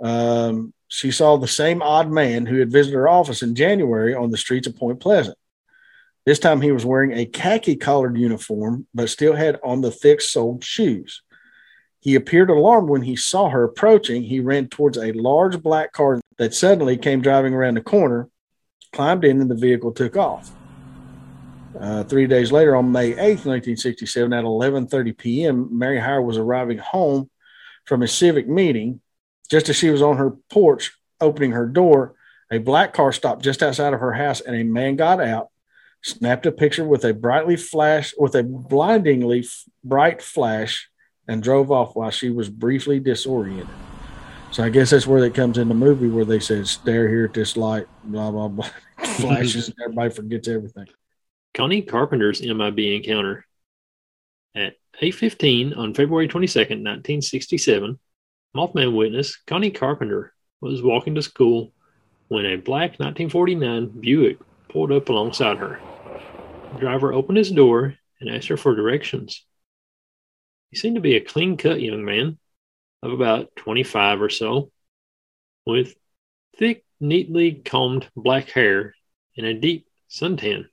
Um, 0.00 0.72
she 0.88 1.10
saw 1.10 1.36
the 1.36 1.48
same 1.48 1.82
odd 1.82 2.10
man 2.10 2.46
who 2.46 2.58
had 2.58 2.70
visited 2.70 2.96
her 2.96 3.08
office 3.08 3.42
in 3.42 3.54
January 3.54 4.14
on 4.14 4.30
the 4.30 4.36
streets 4.36 4.66
of 4.66 4.76
Point 4.76 5.00
Pleasant. 5.00 5.36
This 6.26 6.38
time 6.38 6.60
he 6.60 6.72
was 6.72 6.84
wearing 6.84 7.12
a 7.12 7.24
khaki 7.24 7.76
collared 7.76 8.18
uniform, 8.18 8.86
but 8.94 9.08
still 9.08 9.34
had 9.34 9.58
on 9.64 9.80
the 9.80 9.90
thick 9.90 10.20
soled 10.20 10.62
shoes. 10.62 11.22
He 12.00 12.14
appeared 12.14 12.50
alarmed 12.50 12.90
when 12.90 13.02
he 13.02 13.16
saw 13.16 13.48
her 13.48 13.64
approaching. 13.64 14.22
He 14.22 14.40
ran 14.40 14.68
towards 14.68 14.98
a 14.98 15.12
large 15.12 15.62
black 15.62 15.92
car 15.92 16.20
that 16.36 16.54
suddenly 16.54 16.98
came 16.98 17.22
driving 17.22 17.54
around 17.54 17.74
the 17.74 17.80
corner, 17.80 18.28
climbed 18.92 19.24
in, 19.24 19.40
and 19.40 19.50
the 19.50 19.54
vehicle 19.54 19.92
took 19.92 20.16
off. 20.16 20.50
Uh, 21.80 22.02
three 22.04 22.26
days 22.26 22.50
later, 22.50 22.74
on 22.74 22.90
May 22.90 23.12
8th, 23.12 23.46
1967, 23.46 24.32
at 24.32 24.44
11:30 24.44 25.16
p.m., 25.16 25.78
Mary 25.78 26.00
Hyre 26.00 26.22
was 26.22 26.36
arriving 26.36 26.78
home 26.78 27.30
from 27.84 28.02
a 28.02 28.08
civic 28.08 28.48
meeting 28.48 29.00
just 29.48 29.68
as 29.68 29.76
she 29.76 29.90
was 29.90 30.02
on 30.02 30.16
her 30.16 30.30
porch 30.50 30.92
opening 31.20 31.52
her 31.52 31.66
door, 31.66 32.14
a 32.50 32.58
black 32.58 32.92
car 32.92 33.12
stopped 33.12 33.42
just 33.42 33.62
outside 33.62 33.94
of 33.94 34.00
her 34.00 34.12
house 34.12 34.40
and 34.40 34.54
a 34.56 34.62
man 34.62 34.96
got 34.96 35.20
out, 35.20 35.48
snapped 36.02 36.46
a 36.46 36.52
picture 36.52 36.84
with 36.84 37.04
a 37.04 37.14
brightly 37.14 37.56
flash, 37.56 38.14
with 38.18 38.34
a 38.34 38.42
blindingly 38.42 39.46
bright 39.82 40.22
flash, 40.22 40.88
and 41.26 41.42
drove 41.42 41.70
off 41.70 41.94
while 41.94 42.10
she 42.10 42.30
was 42.30 42.48
briefly 42.48 43.00
disoriented. 43.00 43.68
So 44.50 44.64
I 44.64 44.70
guess 44.70 44.90
that's 44.90 45.06
where 45.06 45.22
it 45.24 45.34
comes 45.34 45.58
in 45.58 45.68
the 45.68 45.74
movie 45.74 46.08
where 46.08 46.24
they 46.24 46.40
said, 46.40 46.66
stare 46.66 47.08
here 47.08 47.26
at 47.26 47.34
this 47.34 47.56
light, 47.56 47.86
blah, 48.04 48.30
blah, 48.30 48.48
blah. 48.48 48.70
Flashes, 49.16 49.68
and 49.68 49.76
everybody 49.84 50.10
forgets 50.10 50.48
everything. 50.48 50.86
Connie 51.54 51.82
Carpenter's 51.82 52.42
MIB 52.42 52.78
encounter. 52.78 53.44
At 54.54 54.74
8.15 55.02 55.76
on 55.76 55.94
February 55.94 56.28
22nd, 56.28 56.82
1967, 56.84 57.98
Mothman 58.56 58.96
witness 58.96 59.36
Connie 59.46 59.70
Carpenter 59.70 60.32
was 60.60 60.82
walking 60.82 61.14
to 61.14 61.22
school 61.22 61.72
when 62.28 62.46
a 62.46 62.56
black 62.56 62.98
1949 62.98 64.00
Buick 64.00 64.38
pulled 64.68 64.92
up 64.92 65.08
alongside 65.08 65.58
her. 65.58 65.80
The 66.74 66.80
driver 66.80 67.12
opened 67.12 67.38
his 67.38 67.50
door 67.50 67.94
and 68.20 68.30
asked 68.30 68.48
her 68.48 68.56
for 68.56 68.74
directions. 68.74 69.44
He 70.70 70.76
seemed 70.76 70.96
to 70.96 71.00
be 71.00 71.16
a 71.16 71.20
clean 71.20 71.56
cut 71.56 71.80
young 71.80 72.04
man 72.04 72.38
of 73.02 73.12
about 73.12 73.54
25 73.56 74.20
or 74.20 74.28
so, 74.28 74.70
with 75.64 75.94
thick, 76.56 76.84
neatly 77.00 77.52
combed 77.52 78.08
black 78.16 78.50
hair 78.50 78.94
and 79.36 79.46
a 79.46 79.54
deep 79.54 79.86
suntan. 80.10 80.66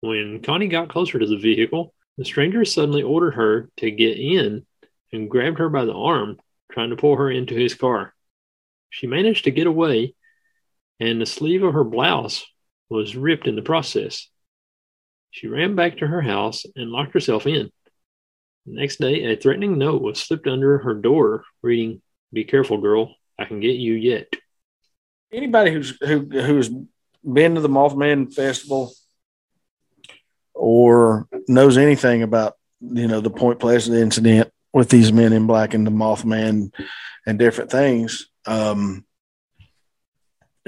When 0.00 0.42
Connie 0.42 0.68
got 0.68 0.88
closer 0.88 1.18
to 1.18 1.26
the 1.26 1.36
vehicle, 1.36 1.94
the 2.16 2.24
stranger 2.24 2.64
suddenly 2.64 3.02
ordered 3.02 3.34
her 3.34 3.70
to 3.78 3.90
get 3.90 4.18
in 4.18 4.66
and 5.12 5.30
grabbed 5.30 5.58
her 5.58 5.68
by 5.68 5.84
the 5.84 5.94
arm, 5.94 6.38
trying 6.70 6.90
to 6.90 6.96
pull 6.96 7.16
her 7.16 7.30
into 7.30 7.54
his 7.54 7.74
car. 7.74 8.14
She 8.90 9.06
managed 9.06 9.44
to 9.44 9.50
get 9.50 9.66
away, 9.66 10.14
and 11.00 11.20
the 11.20 11.26
sleeve 11.26 11.62
of 11.62 11.74
her 11.74 11.84
blouse 11.84 12.46
was 12.88 13.16
ripped 13.16 13.46
in 13.46 13.56
the 13.56 13.62
process. 13.62 14.28
She 15.30 15.46
ran 15.46 15.74
back 15.74 15.98
to 15.98 16.06
her 16.06 16.22
house 16.22 16.64
and 16.76 16.90
locked 16.90 17.14
herself 17.14 17.46
in. 17.46 17.70
The 18.66 18.74
next 18.74 18.98
day, 18.98 19.24
a 19.24 19.36
threatening 19.36 19.78
note 19.78 20.02
was 20.02 20.20
slipped 20.20 20.46
under 20.46 20.78
her 20.78 20.94
door 20.94 21.44
reading, 21.62 22.02
Be 22.32 22.44
careful, 22.44 22.78
girl. 22.78 23.14
I 23.38 23.44
can 23.44 23.60
get 23.60 23.76
you 23.76 23.94
yet. 23.94 24.32
Anybody 25.30 25.72
who's 25.72 25.96
who 26.00 26.20
who's 26.20 26.70
been 27.22 27.54
to 27.54 27.60
the 27.60 27.68
Mothman 27.68 28.32
Festival 28.32 28.92
or 30.58 31.26
knows 31.46 31.78
anything 31.78 32.22
about 32.22 32.54
you 32.80 33.08
know 33.08 33.20
the 33.20 33.30
Point 33.30 33.58
Pleasant 33.60 33.96
incident 33.96 34.52
with 34.72 34.90
these 34.90 35.12
men 35.12 35.32
in 35.32 35.46
black 35.46 35.74
and 35.74 35.86
the 35.86 35.90
Mothman 35.90 36.72
and 37.26 37.38
different 37.38 37.70
things, 37.70 38.28
um, 38.46 39.04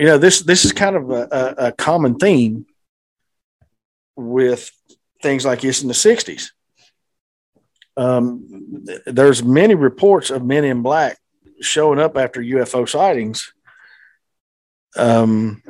you 0.01 0.07
know 0.07 0.17
this 0.17 0.41
this 0.41 0.65
is 0.65 0.73
kind 0.73 0.97
of 0.97 1.11
a, 1.11 1.55
a, 1.59 1.73
common 1.73 2.17
theme 2.17 2.65
with 4.17 4.71
things 5.23 5.45
like 5.45 5.61
this 5.61 5.83
in 5.83 5.89
the 5.89 5.95
60s 5.95 6.51
um, 7.99 8.87
there's 9.05 9.43
many 9.43 9.75
reports 9.75 10.31
of 10.31 10.45
men 10.45 10.65
in 10.65 10.81
black 10.81 11.19
showing 11.61 11.99
up 11.99 12.17
after 12.17 12.41
ufo 12.41 12.89
sightings 12.89 13.53
um, 14.97 15.63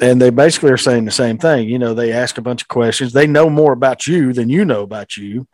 and 0.00 0.20
they 0.20 0.30
basically 0.30 0.70
are 0.70 0.76
saying 0.76 1.04
the 1.04 1.10
same 1.10 1.38
thing 1.38 1.68
you 1.68 1.78
know 1.78 1.94
they 1.94 2.12
ask 2.12 2.38
a 2.38 2.42
bunch 2.42 2.62
of 2.62 2.68
questions 2.68 3.12
they 3.12 3.26
know 3.26 3.50
more 3.50 3.72
about 3.72 4.06
you 4.06 4.32
than 4.32 4.48
you 4.48 4.64
know 4.64 4.82
about 4.82 5.16
you 5.16 5.46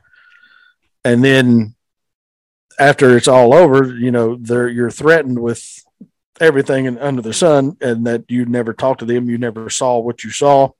and 1.05 1.25
then 1.25 1.75
after 2.79 3.17
it's 3.17 3.29
all 3.29 3.53
over 3.53 3.95
you 3.95 4.11
know 4.11 4.37
they're 4.37 4.69
you're 4.69 4.91
threatened 4.91 5.39
with 5.39 5.83
everything 6.41 6.99
under 6.99 7.23
the 7.23 7.35
sun 7.35 7.77
and 7.81 8.07
that 8.07 8.25
you 8.29 8.47
never 8.47 8.73
talked 8.73 9.01
to 9.01 9.07
them, 9.07 9.29
you 9.29 9.39
never 9.39 9.69
saw 9.69 9.99
what 9.99 10.25
you 10.25 10.31
saw, 10.31 10.71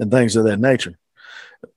and 0.00 0.10
things 0.10 0.34
of 0.34 0.44
that 0.44 0.58
nature. 0.58 0.98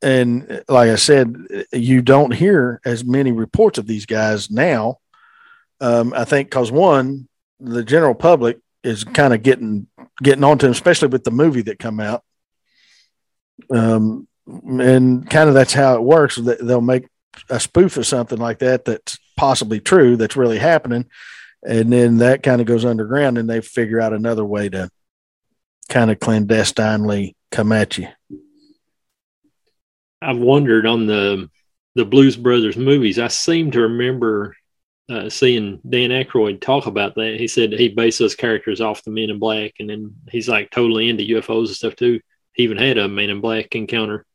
And 0.02 0.64
like 0.70 0.90
I 0.90 0.96
said, 0.96 1.36
you 1.74 2.02
don't 2.02 2.34
hear 2.34 2.80
as 2.86 3.04
many 3.04 3.32
reports 3.32 3.78
of 3.78 3.88
these 3.88 4.06
guys 4.06 4.50
now. 4.50 5.00
Um, 5.82 6.14
I 6.16 6.24
think 6.24 6.50
because 6.50 6.72
one, 6.72 7.28
the 7.60 7.84
general 7.84 8.16
public 8.16 8.60
is 8.84 9.04
kind 9.04 9.34
of 9.34 9.44
getting 9.44 9.88
getting 10.22 10.44
onto 10.44 10.66
them, 10.66 10.72
especially 10.72 11.10
with 11.10 11.24
the 11.24 11.32
movie 11.32 11.64
that 11.64 11.80
come 11.80 12.00
out. 12.00 12.24
Um, 13.70 14.28
and 14.48 15.30
kind 15.30 15.48
of 15.48 15.56
that's 15.56 15.74
how 15.74 15.96
it 15.96 16.04
works. 16.04 16.36
They'll 16.36 16.82
make 16.82 17.08
a 17.50 17.60
spoof 17.60 17.98
of 17.98 18.06
something 18.06 18.40
like 18.40 18.60
that 18.60 18.86
that's 18.86 19.18
possibly 19.38 19.80
true, 19.80 20.18
that's 20.18 20.36
really 20.36 20.58
happening, 20.58 21.06
and 21.64 21.92
then 21.92 22.18
that 22.18 22.44
kind 22.44 22.62
of 22.62 22.68
goes 22.68 22.86
underground 22.86 23.38
and 23.38 23.50
they 23.50 23.62
figure 23.62 24.02
out 24.02 24.14
another 24.14 24.46
way 24.46 24.70
to 24.70 24.90
kind 25.90 26.12
of 26.12 26.20
clandestinely 26.20 27.36
come 27.52 27.72
at 27.72 27.98
you 27.98 28.08
i've 30.22 30.38
wondered 30.38 30.86
on 30.86 31.06
the 31.06 31.50
the 31.96 32.06
blues 32.06 32.38
brothers 32.38 32.78
movies 32.78 33.20
i 33.20 33.28
seem 33.28 33.72
to 33.72 33.82
remember 33.82 34.56
uh, 35.10 35.30
seeing 35.30 35.80
dan 35.88 36.10
Aykroyd 36.10 36.62
talk 36.62 36.86
about 36.86 37.16
that 37.16 37.36
he 37.38 37.48
said 37.48 37.74
he 37.74 37.90
based 37.90 38.20
those 38.20 38.36
characters 38.36 38.82
off 38.82 39.04
the 39.04 39.12
men 39.12 39.30
in 39.30 39.40
black 39.40 39.74
and 39.80 39.90
then 39.90 40.16
he's 40.30 40.48
like 40.48 40.70
totally 40.72 41.10
into 41.10 41.24
ufos 41.24 41.68
and 41.68 41.76
stuff 41.76 41.96
too. 41.96 42.20
He 42.54 42.64
even 42.64 42.78
had 42.78 42.98
a 42.98 43.08
man 43.08 43.30
in 43.30 43.42
black 43.42 43.76
encounter. 43.76 44.26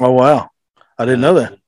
Oh 0.00 0.12
wow. 0.12 0.50
I 0.98 1.04
didn't 1.04 1.22
know 1.22 1.34
that. 1.34 1.58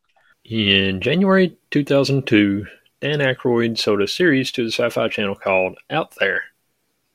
In 0.45 1.01
january 1.01 1.59
2002 1.71 2.67
Dan 3.01 3.19
Aykroyd 3.19 3.79
sold 3.79 4.01
a 4.01 4.09
series 4.09 4.51
to 4.53 4.65
the 4.65 4.73
Sci 4.73 4.89
Fi 4.89 5.09
Channel 5.09 5.35
called 5.35 5.77
Out 5.91 6.15
There, 6.19 6.43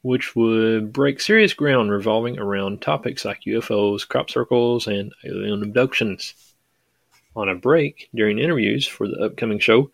which 0.03 0.35
would 0.35 0.93
break 0.93 1.19
serious 1.19 1.53
ground 1.53 1.91
revolving 1.91 2.37
around 2.37 2.81
topics 2.81 3.25
like 3.25 3.41
UFOs, 3.47 4.07
crop 4.07 4.29
circles, 4.29 4.85
and 4.85 5.11
alien 5.25 5.63
abductions. 5.63 6.35
On 7.35 7.49
a 7.49 7.55
break 7.55 8.09
during 8.13 8.37
interviews 8.37 8.85
for 8.85 9.07
the 9.07 9.17
upcoming 9.23 9.57
show, 9.57 9.91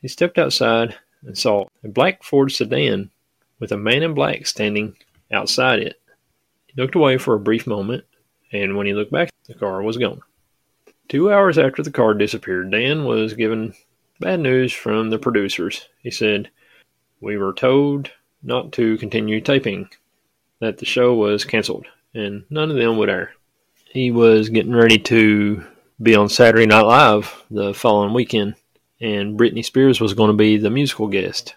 he 0.00 0.08
stepped 0.08 0.38
outside 0.38 0.96
and 1.22 1.36
saw 1.36 1.66
a 1.84 1.88
black 1.88 2.22
Ford 2.22 2.52
sedan 2.52 3.10
with 3.58 3.72
a 3.72 3.76
man 3.76 4.02
in 4.02 4.14
black 4.14 4.46
standing 4.46 4.96
outside 5.32 5.80
it. 5.80 6.00
He 6.66 6.80
looked 6.80 6.94
away 6.94 7.18
for 7.18 7.34
a 7.34 7.40
brief 7.40 7.66
moment, 7.66 8.04
and 8.52 8.76
when 8.76 8.86
he 8.86 8.94
looked 8.94 9.12
back, 9.12 9.30
the 9.46 9.54
car 9.54 9.82
was 9.82 9.96
gone. 9.96 10.20
Two 11.08 11.32
hours 11.32 11.58
after 11.58 11.82
the 11.82 11.90
car 11.90 12.14
disappeared, 12.14 12.70
Dan 12.70 13.04
was 13.04 13.34
given 13.34 13.74
Bad 14.20 14.40
news 14.40 14.72
from 14.72 15.10
the 15.10 15.18
producers. 15.18 15.88
He 16.02 16.10
said, 16.10 16.50
We 17.20 17.36
were 17.36 17.52
told 17.52 18.10
not 18.42 18.72
to 18.72 18.98
continue 18.98 19.40
taping, 19.40 19.90
that 20.60 20.78
the 20.78 20.84
show 20.84 21.14
was 21.14 21.44
canceled, 21.44 21.86
and 22.14 22.42
none 22.50 22.72
of 22.72 22.76
them 22.76 22.96
would 22.96 23.08
air. 23.08 23.30
He 23.84 24.10
was 24.10 24.48
getting 24.48 24.74
ready 24.74 24.98
to 24.98 25.64
be 26.02 26.16
on 26.16 26.28
Saturday 26.28 26.66
Night 26.66 26.80
Live 26.80 27.44
the 27.48 27.72
following 27.72 28.12
weekend, 28.12 28.56
and 29.00 29.38
Britney 29.38 29.64
Spears 29.64 30.00
was 30.00 30.14
going 30.14 30.28
to 30.28 30.36
be 30.36 30.56
the 30.56 30.70
musical 30.70 31.08
guest. 31.08 31.54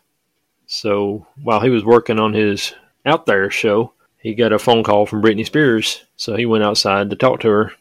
So 0.68 1.28
while 1.42 1.60
he 1.60 1.70
was 1.70 1.84
working 1.84 2.20
on 2.20 2.34
his 2.34 2.74
Out 3.06 3.26
There 3.26 3.50
show, 3.50 3.94
he 4.18 4.36
got 4.36 4.54
a 4.54 4.60
phone 4.60 4.84
call 4.84 5.06
from 5.06 5.22
Britney 5.22 5.46
Spears, 5.46 6.06
so 6.16 6.36
he 6.36 6.46
went 6.46 6.64
outside 6.64 7.10
to 7.10 7.16
talk 7.16 7.42
to 7.42 7.50
her, 7.50 7.74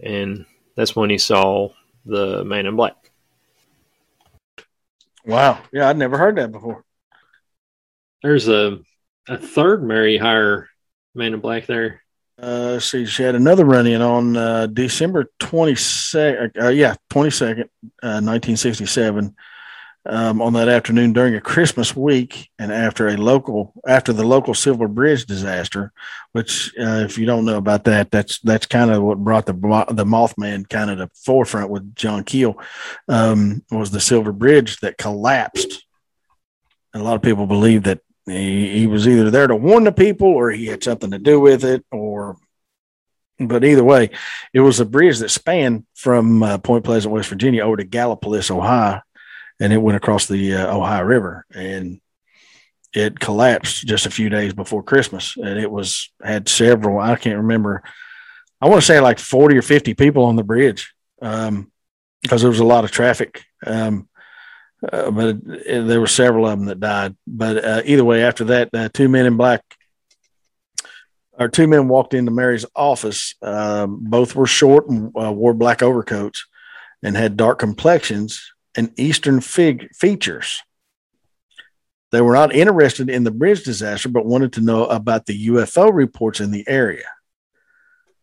and 0.00 0.44
that's 0.74 0.96
when 0.96 1.10
he 1.10 1.18
saw 1.18 1.70
the 2.04 2.44
man 2.44 2.66
in 2.66 2.76
black. 2.76 3.10
Wow. 5.24 5.60
Yeah, 5.72 5.88
I'd 5.88 5.96
never 5.96 6.18
heard 6.18 6.36
that 6.36 6.52
before. 6.52 6.84
There's 8.22 8.48
a 8.48 8.80
a 9.28 9.36
third 9.36 9.82
Mary 9.82 10.16
Hyre 10.18 10.68
Man 11.14 11.34
in 11.34 11.40
Black 11.40 11.66
there. 11.66 12.02
Uh, 12.38 12.78
see, 12.78 13.06
she 13.06 13.22
had 13.22 13.34
another 13.34 13.64
run 13.64 13.86
in 13.86 14.02
on 14.02 14.36
uh, 14.36 14.66
December 14.66 15.30
22nd. 15.40 16.62
Uh, 16.62 16.68
yeah, 16.68 16.94
22nd, 17.10 17.64
uh, 18.02 18.20
1967 18.20 19.34
um, 20.08 20.40
on 20.40 20.52
that 20.52 20.68
afternoon 20.68 21.12
during 21.12 21.34
a 21.34 21.40
Christmas 21.40 21.96
week 21.96 22.50
and 22.58 22.72
after 22.72 23.08
a 23.08 23.16
local 23.16 23.72
after 23.88 24.12
the 24.12 24.24
local 24.24 24.54
Silver 24.54 24.86
Bridge 24.86 25.26
disaster, 25.26 25.92
which 26.32 26.72
uh, 26.78 27.04
if 27.04 27.18
you 27.18 27.26
don't 27.26 27.44
know 27.44 27.56
about 27.56 27.84
that, 27.84 28.10
that's 28.10 28.38
that's 28.40 28.66
kind 28.66 28.90
of 28.90 29.02
what 29.02 29.18
brought 29.18 29.46
the 29.46 29.54
the 29.90 30.04
Mothman 30.04 30.68
kind 30.68 30.90
of 30.90 30.98
the 30.98 31.10
forefront 31.14 31.70
with 31.70 31.94
John 31.96 32.22
Keel 32.22 32.56
um, 33.08 33.64
was 33.70 33.90
the 33.90 34.00
Silver 34.00 34.32
Bridge 34.32 34.78
that 34.80 34.98
collapsed. 34.98 35.84
And 36.92 37.02
a 37.02 37.04
lot 37.04 37.16
of 37.16 37.22
people 37.22 37.46
believe 37.46 37.84
that 37.84 38.00
he, 38.26 38.80
he 38.80 38.86
was 38.86 39.06
either 39.06 39.30
there 39.30 39.46
to 39.46 39.56
warn 39.56 39.84
the 39.84 39.92
people 39.92 40.28
or 40.28 40.50
he 40.50 40.66
had 40.66 40.82
something 40.82 41.10
to 41.10 41.18
do 41.18 41.40
with 41.40 41.64
it 41.64 41.84
or 41.90 42.36
but 43.38 43.64
either 43.64 43.84
way, 43.84 44.10
it 44.54 44.60
was 44.60 44.80
a 44.80 44.86
bridge 44.86 45.18
that 45.18 45.28
spanned 45.28 45.84
from 45.94 46.42
uh, 46.42 46.56
Point 46.58 46.84
Pleasant, 46.84 47.12
West 47.12 47.28
Virginia, 47.28 47.64
over 47.64 47.76
to 47.76 47.84
Gallipolis, 47.84 48.50
Ohio, 48.50 49.02
and 49.60 49.72
it 49.74 49.78
went 49.78 49.96
across 49.96 50.26
the 50.26 50.54
uh, 50.54 50.74
Ohio 50.74 51.04
River 51.04 51.44
and 51.54 52.00
it 52.94 53.20
collapsed 53.20 53.86
just 53.86 54.06
a 54.06 54.10
few 54.10 54.30
days 54.30 54.54
before 54.54 54.82
Christmas. 54.82 55.36
And 55.36 55.58
it 55.58 55.70
was 55.70 56.10
had 56.22 56.48
several, 56.48 56.98
I 56.98 57.16
can't 57.16 57.38
remember, 57.38 57.82
I 58.60 58.68
want 58.68 58.80
to 58.80 58.86
say 58.86 59.00
like 59.00 59.18
40 59.18 59.58
or 59.58 59.62
50 59.62 59.92
people 59.94 60.24
on 60.24 60.36
the 60.36 60.42
bridge 60.42 60.94
um, 61.20 61.70
because 62.22 62.40
there 62.40 62.50
was 62.50 62.60
a 62.60 62.64
lot 62.64 62.84
of 62.84 62.90
traffic. 62.90 63.44
Um, 63.66 64.08
uh, 64.82 65.10
but 65.10 65.36
it, 65.46 65.86
there 65.86 66.00
were 66.00 66.06
several 66.06 66.46
of 66.46 66.58
them 66.58 66.66
that 66.66 66.80
died. 66.80 67.16
But 67.26 67.64
uh, 67.64 67.82
either 67.84 68.04
way, 68.04 68.24
after 68.24 68.44
that, 68.44 68.70
uh, 68.72 68.88
two 68.92 69.08
men 69.08 69.26
in 69.26 69.36
black 69.36 69.62
or 71.38 71.48
two 71.48 71.66
men 71.66 71.88
walked 71.88 72.14
into 72.14 72.30
Mary's 72.30 72.66
office. 72.74 73.34
Um, 73.42 73.98
both 74.02 74.34
were 74.34 74.46
short 74.46 74.88
and 74.88 75.12
uh, 75.18 75.32
wore 75.32 75.54
black 75.54 75.82
overcoats 75.82 76.46
and 77.02 77.16
had 77.16 77.36
dark 77.36 77.58
complexions 77.58 78.52
and 78.74 78.92
Eastern 78.98 79.40
fig- 79.40 79.94
features. 79.94 80.62
They 82.12 82.20
were 82.20 82.34
not 82.34 82.54
interested 82.54 83.10
in 83.10 83.24
the 83.24 83.30
bridge 83.30 83.64
disaster, 83.64 84.08
but 84.08 84.24
wanted 84.24 84.54
to 84.54 84.60
know 84.60 84.86
about 84.86 85.26
the 85.26 85.48
UFO 85.48 85.92
reports 85.92 86.40
in 86.40 86.50
the 86.50 86.64
area. 86.68 87.04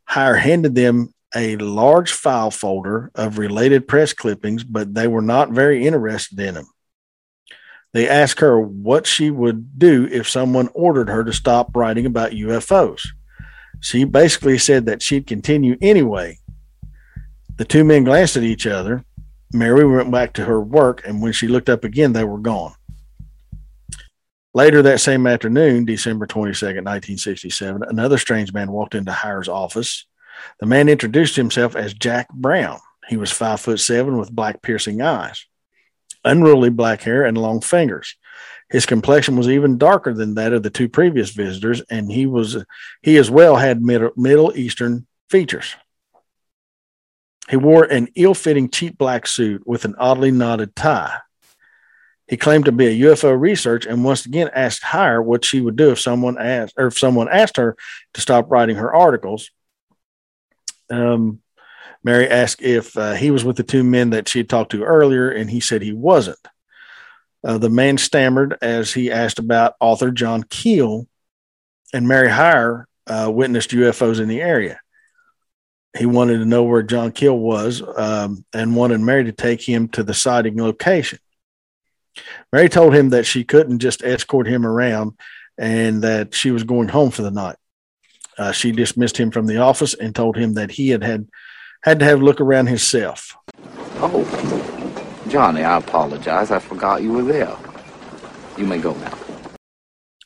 Hyre 0.06 0.36
handed 0.36 0.74
them 0.74 1.14
a 1.36 1.58
large 1.58 2.12
file 2.12 2.52
folder 2.52 3.12
of 3.16 3.38
related 3.38 3.88
press 3.88 4.14
clippings, 4.14 4.64
but 4.64 4.94
they 4.94 5.08
were 5.08 5.22
not 5.22 5.52
very 5.52 5.86
interested 5.86 6.40
in 6.40 6.56
them. 6.56 6.68
They 7.94 8.10
asked 8.10 8.40
her 8.40 8.60
what 8.60 9.06
she 9.06 9.30
would 9.30 9.78
do 9.78 10.08
if 10.12 10.28
someone 10.28 10.70
ordered 10.74 11.10
her 11.10 11.24
to 11.24 11.34
stop 11.34 11.76
writing 11.76 12.06
about 12.06 12.32
UFOs. 12.32 13.02
She 13.80 14.04
basically 14.04 14.58
said 14.58 14.86
that 14.88 15.02
she'd 15.02 15.28
continue 15.28 15.78
anyway. 15.82 16.40
The 17.58 17.66
two 17.66 17.84
men 17.84 18.04
glanced 18.04 18.36
at 18.36 18.44
each 18.44 18.66
other. 18.66 19.06
Mary 19.52 19.86
went 19.86 20.12
back 20.12 20.34
to 20.34 20.46
her 20.46 20.60
work, 20.60 21.06
and 21.06 21.22
when 21.22 21.34
she 21.34 21.48
looked 21.48 21.70
up 21.70 21.84
again, 21.84 22.14
they 22.14 22.24
were 22.24 22.40
gone. 22.40 22.74
Later 24.56 24.82
that 24.84 25.00
same 25.00 25.28
afternoon, 25.28 25.86
December 25.86 26.26
22nd, 26.26 26.86
1967, 26.86 27.84
another 27.84 28.18
strange 28.18 28.54
man 28.54 28.72
walked 28.72 28.96
into 28.96 29.12
Hyre's 29.12 29.50
office. 29.50 30.06
The 30.60 30.66
man 30.66 30.90
introduced 30.90 31.36
himself 31.36 31.76
as 31.76 31.94
Jack 31.94 32.30
Brown. 32.34 32.80
He 33.08 33.18
was 33.18 33.32
five 33.32 33.60
foot 33.60 33.80
seven 33.80 34.18
with 34.18 34.32
black 34.32 34.62
piercing 34.62 35.02
eyes, 35.02 35.46
unruly 36.24 36.70
black 36.70 37.02
hair, 37.02 37.26
and 37.26 37.38
long 37.38 37.62
fingers. 37.62 38.16
His 38.70 38.86
complexion 38.86 39.36
was 39.36 39.50
even 39.50 39.78
darker 39.78 40.14
than 40.14 40.36
that 40.36 40.54
of 40.54 40.64
the 40.64 40.70
two 40.70 40.90
previous 40.90 41.30
visitors, 41.30 41.82
and 41.90 42.12
he 42.12 42.26
was 42.26 42.64
he 43.02 43.18
as 43.18 43.30
well 43.30 43.56
had 43.56 43.82
Middle, 43.82 44.12
Middle 44.16 44.58
Eastern 44.58 45.06
features. 45.30 45.76
He 47.50 47.58
wore 47.58 47.84
an 47.84 48.08
ill-fitting 48.16 48.70
cheap 48.70 48.98
black 48.98 49.28
suit 49.28 49.68
with 49.68 49.84
an 49.86 49.96
oddly 49.98 50.32
knotted 50.32 50.76
tie. 50.76 51.20
He 52.28 52.38
claimed 52.38 52.66
to 52.66 52.72
be 52.72 52.88
a 52.88 53.08
UFO 53.10 53.40
researcher 53.40 53.90
and 53.90 54.04
once 54.04 54.26
again 54.26 54.50
asked 54.56 54.82
Hyre 54.82 55.22
what 55.22 55.44
she 55.44 55.60
would 55.60 55.76
do 55.76 55.92
if 55.92 56.00
someone 56.00 56.38
asked 56.38 56.74
or 56.78 56.88
if 56.88 56.98
someone 56.98 57.28
asked 57.30 57.58
her 57.58 57.76
to 58.14 58.22
stop 58.22 58.50
writing 58.50 58.78
her 58.78 58.94
articles. 58.94 59.52
Um, 60.90 61.42
Mary 62.04 62.28
asked 62.28 62.62
if 62.62 62.98
uh, 62.98 63.14
he 63.14 63.32
was 63.32 63.46
with 63.46 63.56
the 63.56 63.64
two 63.64 63.84
men 63.84 64.10
that 64.12 64.28
she 64.28 64.40
had 64.40 64.50
talked 64.50 64.72
to 64.72 64.84
earlier, 64.84 65.30
and 65.30 65.50
he 65.50 65.60
said 65.60 65.82
he 65.82 65.94
wasn't. 65.94 66.40
Uh, 67.46 67.58
the 67.58 67.70
man 67.70 67.98
stammered 67.98 68.58
as 68.62 68.94
he 68.94 69.12
asked 69.12 69.40
about 69.40 69.76
author 69.80 70.12
John 70.12 70.44
Keel, 70.44 71.08
and 71.94 72.08
Mary 72.08 72.30
Hyre 72.30 72.88
uh, 73.08 73.32
witnessed 73.34 73.72
UFOs 73.72 74.20
in 74.20 74.28
the 74.28 74.42
area. 74.42 74.80
He 75.98 76.06
wanted 76.06 76.40
to 76.40 76.46
know 76.46 76.64
where 76.64 76.84
John 76.84 77.12
Keel 77.12 77.38
was 77.38 77.84
um, 77.98 78.44
and 78.54 78.76
wanted 78.76 79.00
Mary 79.00 79.26
to 79.26 79.32
take 79.32 79.62
him 79.62 79.88
to 79.90 80.04
the 80.04 80.14
sighting 80.14 80.58
location. 80.62 81.20
Mary 82.52 82.70
told 82.70 82.96
him 82.96 83.10
that 83.10 83.26
she 83.26 83.44
couldn't 83.44 83.80
just 83.80 84.04
escort 84.04 84.48
him 84.48 84.66
around 84.66 85.14
and 85.58 86.02
that 86.04 86.34
she 86.34 86.52
was 86.52 86.64
going 86.64 86.88
home 86.88 87.12
for 87.12 87.22
the 87.22 87.32
night. 87.32 87.58
Uh, 88.38 88.52
she 88.52 88.72
dismissed 88.72 89.18
him 89.18 89.32
from 89.32 89.46
the 89.46 89.58
office 89.58 89.94
and 89.94 90.16
told 90.16 90.36
him 90.36 90.54
that 90.54 90.72
he 90.72 90.90
had 90.90 91.04
had, 91.04 91.28
had 91.84 92.00
to 92.00 92.06
have 92.06 92.22
a 92.22 92.26
look 92.26 92.42
around 92.42 92.68
himself. 92.68 93.36
Oh, 93.98 94.24
Johnny, 95.30 95.64
I 95.64 95.78
apologize. 95.78 96.52
I 96.52 96.60
forgot 96.60 97.02
you 97.02 97.12
were 97.12 97.24
there. 97.24 97.56
You 98.58 98.66
may 98.66 98.80
go 98.80 98.94
now. 98.96 99.18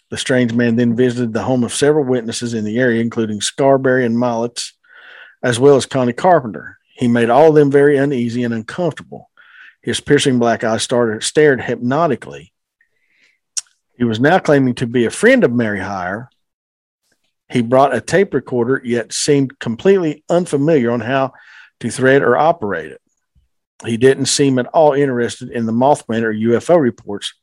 The 0.10 0.18
strange 0.18 0.54
man 0.54 0.78
then 0.78 0.96
visited 0.96 1.34
the 1.34 1.44
home 1.44 1.64
of 1.64 1.74
several 1.74 2.06
witnesses 2.06 2.54
in 2.54 2.64
the 2.64 2.80
area, 2.80 3.02
including 3.02 3.42
Scarberry 3.42 4.06
and 4.06 4.18
Mallettes, 4.18 4.74
as 5.44 5.60
well 5.60 5.76
as 5.76 5.86
Connie 5.86 6.14
Carpenter. 6.14 6.78
He 6.96 7.08
made 7.08 7.30
all 7.30 7.50
of 7.50 7.56
them 7.56 7.70
very 7.70 7.98
uneasy 7.98 8.44
and 8.44 8.54
uncomfortable. 8.54 9.30
His 9.82 10.00
piercing 10.00 10.40
black 10.40 10.64
eyes 10.64 10.84
started, 10.84 11.24
stared 11.24 11.62
hypnotically. 11.62 12.54
He 13.98 14.04
was 14.04 14.20
now 14.20 14.40
claiming 14.40 14.76
to 14.76 14.88
be 14.88 15.06
a 15.06 15.10
friend 15.10 15.44
of 15.44 15.52
Mary 15.52 15.80
Hyre, 15.80 16.30
he 17.50 17.62
brought 17.62 17.96
a 17.96 18.02
tape 18.02 18.34
recorder, 18.34 18.82
yet 18.84 19.14
seemed 19.14 19.60
completely 19.60 20.24
unfamiliar 20.30 20.92
on 20.92 21.00
how 21.00 21.34
to 21.80 21.90
thread 21.90 22.22
or 22.22 22.38
operate 22.38 22.92
it. 22.92 23.02
He 23.86 23.98
didn't 23.98 24.26
seem 24.26 24.58
at 24.60 24.68
all 24.68 24.94
interested 24.94 25.52
in 25.52 25.66
the 25.66 25.72
Mothman 25.72 26.24
or 26.24 26.34
UFO 26.34 26.80
reports. 26.80 27.34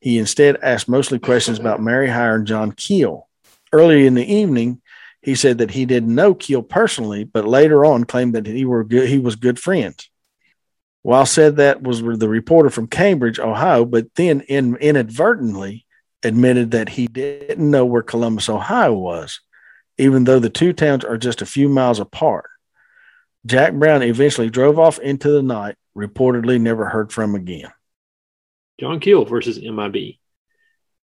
He 0.00 0.18
instead 0.18 0.56
asked 0.62 0.88
mostly 0.88 1.18
questions 1.18 1.58
about 1.58 1.82
Mary 1.82 2.08
Hyre 2.08 2.36
and 2.36 2.46
John 2.46 2.72
Keel. 2.72 3.28
Early 3.72 4.06
in 4.06 4.14
the 4.14 4.32
evening, 4.32 4.80
he 5.20 5.34
said 5.34 5.58
that 5.58 5.72
he 5.72 5.84
didn't 5.84 6.14
know 6.14 6.34
Keel 6.34 6.62
personally, 6.62 7.24
but 7.24 7.46
later 7.46 7.84
on 7.84 8.04
claimed 8.04 8.34
that 8.34 8.46
he 8.46 8.64
were 8.64 8.84
good, 8.84 9.08
he 9.08 9.18
was 9.18 9.36
good 9.36 9.58
friends. 9.58 10.08
Weil 11.02 11.26
said 11.26 11.56
that 11.56 11.82
was 11.82 12.02
the 12.02 12.28
reporter 12.28 12.70
from 12.70 12.86
Cambridge, 12.86 13.38
Ohio, 13.38 13.84
but 13.84 14.06
then 14.14 14.42
in, 14.42 14.76
inadvertently 14.76 15.83
admitted 16.24 16.70
that 16.72 16.90
he 16.90 17.06
didn't 17.06 17.70
know 17.70 17.84
where 17.84 18.02
Columbus, 18.02 18.48
Ohio 18.48 18.94
was, 18.94 19.40
even 19.98 20.24
though 20.24 20.38
the 20.38 20.50
two 20.50 20.72
towns 20.72 21.04
are 21.04 21.18
just 21.18 21.42
a 21.42 21.46
few 21.46 21.68
miles 21.68 22.00
apart. 22.00 22.50
Jack 23.46 23.74
Brown 23.74 24.02
eventually 24.02 24.50
drove 24.50 24.78
off 24.78 24.98
into 24.98 25.30
the 25.30 25.42
night, 25.42 25.76
reportedly 25.96 26.60
never 26.60 26.88
heard 26.88 27.12
from 27.12 27.34
again. 27.34 27.70
John 28.80 29.00
Keel 29.00 29.24
versus 29.24 29.60
MIB. 29.60 30.16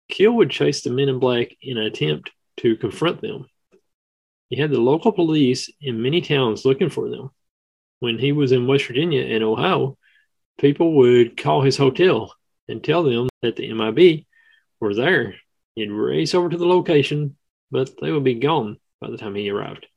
Keel 0.10 0.32
would 0.34 0.50
chase 0.50 0.82
the 0.82 0.90
men 0.90 1.10
in 1.10 1.20
black 1.20 1.56
in 1.62 1.78
an 1.78 1.86
attempt 1.86 2.32
to 2.58 2.76
confront 2.76 3.22
them. 3.22 3.46
He 4.50 4.60
had 4.60 4.72
the 4.72 4.82
local 4.82 5.12
police 5.12 5.70
in 5.82 6.02
many 6.02 6.22
towns 6.22 6.66
looking 6.66 6.90
for 6.90 7.10
them. 7.10 7.32
When 8.00 8.20
he 8.20 8.32
was 8.32 8.52
in 8.52 8.68
West 8.68 8.86
Virginia 8.86 9.24
and 9.24 9.44
Ohio, 9.44 9.98
people 10.60 10.94
would 10.98 11.38
call 11.38 11.62
his 11.62 11.78
hotel 11.78 12.36
and 12.68 12.84
tell 12.84 13.04
them 13.04 13.30
that 13.42 13.56
the 13.56 13.72
MIB 13.74 14.26
were 14.84 14.94
there. 14.94 15.36
He'd 15.76 15.90
race 15.90 16.36
over 16.36 16.50
to 16.50 16.58
the 16.58 16.68
location, 16.68 17.38
but 17.72 17.90
they 18.00 18.12
would 18.12 18.24
be 18.24 18.36
gone 18.36 18.78
by 19.02 19.10
the 19.10 19.18
time 19.18 19.34
he 19.34 19.50
arrived. 19.50 19.88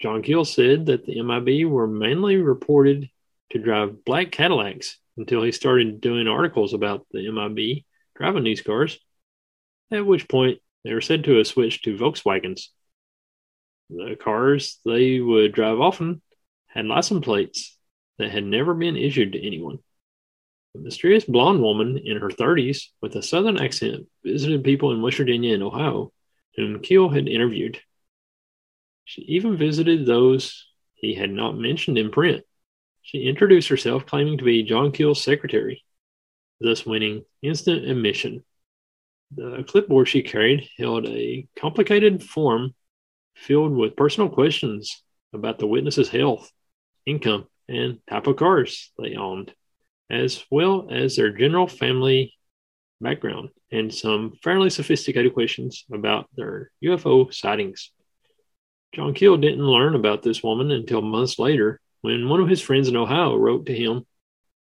John 0.00 0.22
Keel 0.22 0.44
said 0.44 0.86
that 0.86 1.04
the 1.04 1.20
MIB 1.20 1.68
were 1.68 1.86
mainly 1.86 2.36
reported 2.36 3.10
to 3.50 3.58
drive 3.58 4.04
black 4.04 4.30
Cadillacs 4.30 4.98
until 5.16 5.42
he 5.42 5.52
started 5.52 6.00
doing 6.00 6.28
articles 6.28 6.72
about 6.72 7.06
the 7.10 7.30
MIB 7.30 7.84
driving 8.14 8.44
these 8.44 8.62
cars, 8.62 8.98
at 9.90 10.06
which 10.06 10.28
point 10.28 10.60
they 10.84 10.94
were 10.94 11.00
said 11.00 11.24
to 11.24 11.36
have 11.36 11.46
switched 11.46 11.84
to 11.84 11.96
Volkswagens. 11.96 12.68
The 13.88 14.16
cars 14.22 14.78
they 14.84 15.18
would 15.18 15.52
drive 15.52 15.80
often 15.80 16.22
had 16.68 16.86
license 16.86 17.24
plates 17.24 17.76
that 18.18 18.30
had 18.30 18.44
never 18.44 18.74
been 18.74 18.96
issued 18.96 19.32
to 19.32 19.44
anyone. 19.44 19.78
A 20.74 20.78
mysterious 20.78 21.24
blonde 21.24 21.62
woman 21.62 21.98
in 21.98 22.18
her 22.18 22.28
30s 22.28 22.86
with 23.00 23.16
a 23.16 23.22
southern 23.22 23.58
accent 23.58 24.06
visited 24.24 24.62
people 24.64 24.92
in 24.92 25.02
West 25.02 25.16
Virginia 25.16 25.54
and 25.54 25.62
Ohio 25.62 26.12
whom 26.56 26.80
Keel 26.80 27.08
had 27.08 27.28
interviewed. 27.28 27.80
She 29.04 29.22
even 29.22 29.56
visited 29.56 30.06
those 30.06 30.66
he 30.94 31.14
had 31.14 31.30
not 31.30 31.58
mentioned 31.58 31.98
in 31.98 32.10
print. 32.10 32.44
She 33.02 33.22
introduced 33.22 33.68
herself 33.68 34.06
claiming 34.06 34.38
to 34.38 34.44
be 34.44 34.62
John 34.62 34.92
Keel's 34.92 35.22
secretary, 35.22 35.84
thus 36.60 36.84
winning 36.84 37.24
instant 37.42 37.86
admission. 37.86 38.44
The 39.34 39.64
clipboard 39.66 40.08
she 40.08 40.22
carried 40.22 40.68
held 40.76 41.06
a 41.06 41.48
complicated 41.56 42.22
form 42.22 42.74
filled 43.34 43.72
with 43.72 43.96
personal 43.96 44.28
questions 44.28 45.02
about 45.32 45.58
the 45.58 45.66
witness's 45.66 46.08
health, 46.08 46.50
income, 47.06 47.46
and 47.68 48.00
type 48.08 48.26
of 48.26 48.36
cars 48.36 48.92
they 48.98 49.14
owned 49.14 49.54
as 50.10 50.44
well 50.50 50.88
as 50.90 51.16
their 51.16 51.30
general 51.30 51.66
family 51.66 52.34
background 53.00 53.50
and 53.70 53.94
some 53.94 54.32
fairly 54.42 54.68
sophisticated 54.68 55.32
questions 55.32 55.84
about 55.92 56.28
their 56.36 56.70
UFO 56.84 57.32
sightings. 57.32 57.92
John 58.92 59.14
Keel 59.14 59.36
didn't 59.36 59.64
learn 59.64 59.94
about 59.94 60.22
this 60.22 60.42
woman 60.42 60.70
until 60.72 61.00
months 61.00 61.38
later 61.38 61.80
when 62.00 62.28
one 62.28 62.40
of 62.40 62.48
his 62.48 62.60
friends 62.60 62.88
in 62.88 62.96
Ohio 62.96 63.36
wrote 63.36 63.66
to 63.66 63.74
him 63.74 64.04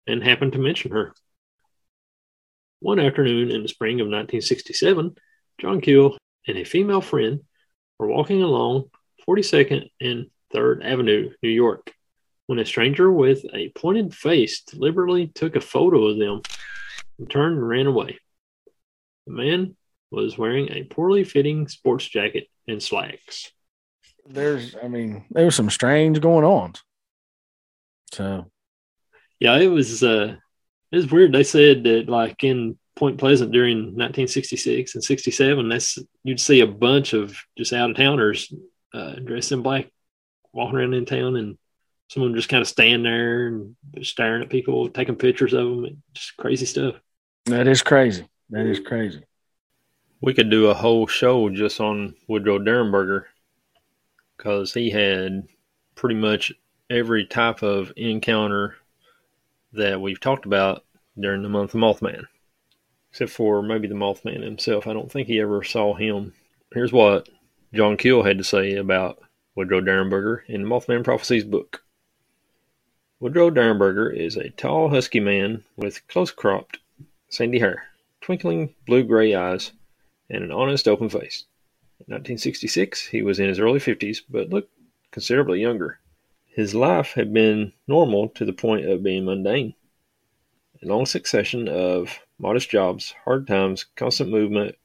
and 0.07 0.23
happened 0.23 0.53
to 0.53 0.59
mention 0.59 0.91
her. 0.91 1.13
One 2.79 2.99
afternoon 2.99 3.51
in 3.51 3.61
the 3.61 3.67
spring 3.67 3.95
of 3.95 4.05
1967, 4.05 5.15
John 5.59 5.81
Keel 5.81 6.17
and 6.47 6.57
a 6.57 6.63
female 6.63 7.01
friend 7.01 7.41
were 7.99 8.07
walking 8.07 8.41
along 8.41 8.85
42nd 9.27 9.89
and 9.99 10.27
3rd 10.53 10.85
Avenue, 10.85 11.31
New 11.41 11.49
York, 11.49 11.91
when 12.47 12.59
a 12.59 12.65
stranger 12.65 13.11
with 13.11 13.45
a 13.53 13.69
pointed 13.69 14.13
face 14.13 14.61
deliberately 14.61 15.27
took 15.27 15.55
a 15.55 15.61
photo 15.61 16.05
of 16.05 16.17
them 16.17 16.41
and 17.17 17.29
turned 17.29 17.57
and 17.57 17.67
ran 17.67 17.87
away. 17.87 18.19
The 19.25 19.33
man 19.33 19.75
was 20.11 20.37
wearing 20.37 20.71
a 20.71 20.83
poorly 20.83 21.23
fitting 21.23 21.67
sports 21.67 22.07
jacket 22.07 22.47
and 22.67 22.81
slacks. 22.81 23.51
There's, 24.27 24.75
I 24.81 24.87
mean, 24.87 25.25
there 25.31 25.45
was 25.45 25.55
some 25.55 25.69
strange 25.69 26.19
going 26.21 26.45
on. 26.45 26.73
So, 28.13 28.49
yeah, 29.39 29.57
it 29.57 29.67
was, 29.67 30.03
uh, 30.03 30.35
it 30.91 30.95
was 30.95 31.11
weird. 31.11 31.33
They 31.33 31.43
said 31.43 31.83
that, 31.83 32.07
like, 32.07 32.43
in 32.43 32.77
Point 32.95 33.17
Pleasant 33.17 33.51
during 33.51 33.77
1966 33.77 34.95
and 34.95 35.03
67, 35.03 35.69
that's 35.69 35.99
you'd 36.23 36.39
see 36.39 36.61
a 36.61 36.67
bunch 36.67 37.13
of 37.13 37.37
just 37.57 37.73
out 37.73 37.89
of 37.89 37.97
towners 37.97 38.53
uh, 38.93 39.15
dressed 39.15 39.51
in 39.51 39.61
black 39.61 39.87
walking 40.53 40.77
around 40.77 40.93
in 40.93 41.05
town 41.05 41.35
and 41.35 41.57
someone 42.07 42.35
just 42.35 42.49
kind 42.49 42.61
of 42.61 42.67
stand 42.67 43.05
there 43.05 43.47
and 43.47 43.75
staring 44.01 44.43
at 44.43 44.49
people, 44.49 44.89
taking 44.89 45.15
pictures 45.15 45.53
of 45.53 45.65
them. 45.65 46.03
Just 46.13 46.37
crazy 46.37 46.65
stuff. 46.65 46.95
That 47.45 47.67
is 47.67 47.81
crazy. 47.81 48.27
That 48.49 48.65
is 48.65 48.79
crazy. 48.79 49.23
We 50.21 50.33
could 50.33 50.49
do 50.49 50.67
a 50.67 50.73
whole 50.73 51.07
show 51.07 51.49
just 51.49 51.79
on 51.79 52.15
Woodrow 52.27 52.59
Derenberger 52.59 53.23
because 54.37 54.73
he 54.73 54.89
had 54.89 55.47
pretty 55.95 56.15
much 56.15 56.51
every 56.89 57.25
type 57.25 57.63
of 57.63 57.91
encounter 57.95 58.75
that 59.73 59.99
we've 59.99 60.19
talked 60.19 60.45
about 60.45 60.83
during 61.19 61.41
the 61.41 61.49
month 61.49 61.73
of 61.73 61.81
Mothman, 61.81 62.25
except 63.11 63.31
for 63.31 63.61
maybe 63.61 63.87
the 63.87 63.95
Mothman 63.95 64.43
himself. 64.43 64.87
I 64.87 64.93
don't 64.93 65.11
think 65.11 65.27
he 65.27 65.39
ever 65.39 65.63
saw 65.63 65.93
him. 65.93 66.33
Here's 66.73 66.91
what 66.91 67.29
John 67.73 67.97
Keel 67.97 68.23
had 68.23 68.37
to 68.37 68.43
say 68.43 68.75
about 68.75 69.21
Woodrow 69.55 69.81
Derenberger 69.81 70.41
in 70.47 70.63
the 70.63 70.69
Mothman 70.69 71.03
Prophecies 71.03 71.43
book. 71.43 71.83
Woodrow 73.25 73.49
Derenberger 73.49 74.15
is 74.15 74.37
a 74.37 74.51
tall, 74.51 74.89
husky 74.89 75.19
man 75.19 75.63
with 75.75 76.07
close 76.07 76.29
cropped, 76.29 76.77
sandy 77.27 77.57
hair, 77.57 77.89
twinkling 78.21 78.75
blue 78.85 79.03
gray 79.03 79.33
eyes, 79.33 79.71
and 80.29 80.43
an 80.43 80.51
honest, 80.51 80.87
open 80.87 81.09
face. 81.09 81.45
In 82.01 82.13
1966, 82.13 83.07
he 83.07 83.23
was 83.23 83.39
in 83.39 83.47
his 83.47 83.57
early 83.57 83.79
50s, 83.79 84.21
but 84.29 84.51
looked 84.51 84.71
considerably 85.09 85.59
younger. 85.59 85.99
His 86.45 86.75
life 86.75 87.13
had 87.13 87.33
been 87.33 87.73
normal 87.87 88.29
to 88.29 88.45
the 88.45 88.53
point 88.53 88.85
of 88.85 89.01
being 89.01 89.25
mundane. 89.25 89.73
A 90.83 90.87
long 90.87 91.07
succession 91.07 91.67
of 91.67 92.19
modest 92.37 92.69
jobs, 92.69 93.15
hard 93.23 93.47
times, 93.47 93.87
constant 93.95 94.29
movement 94.29 94.75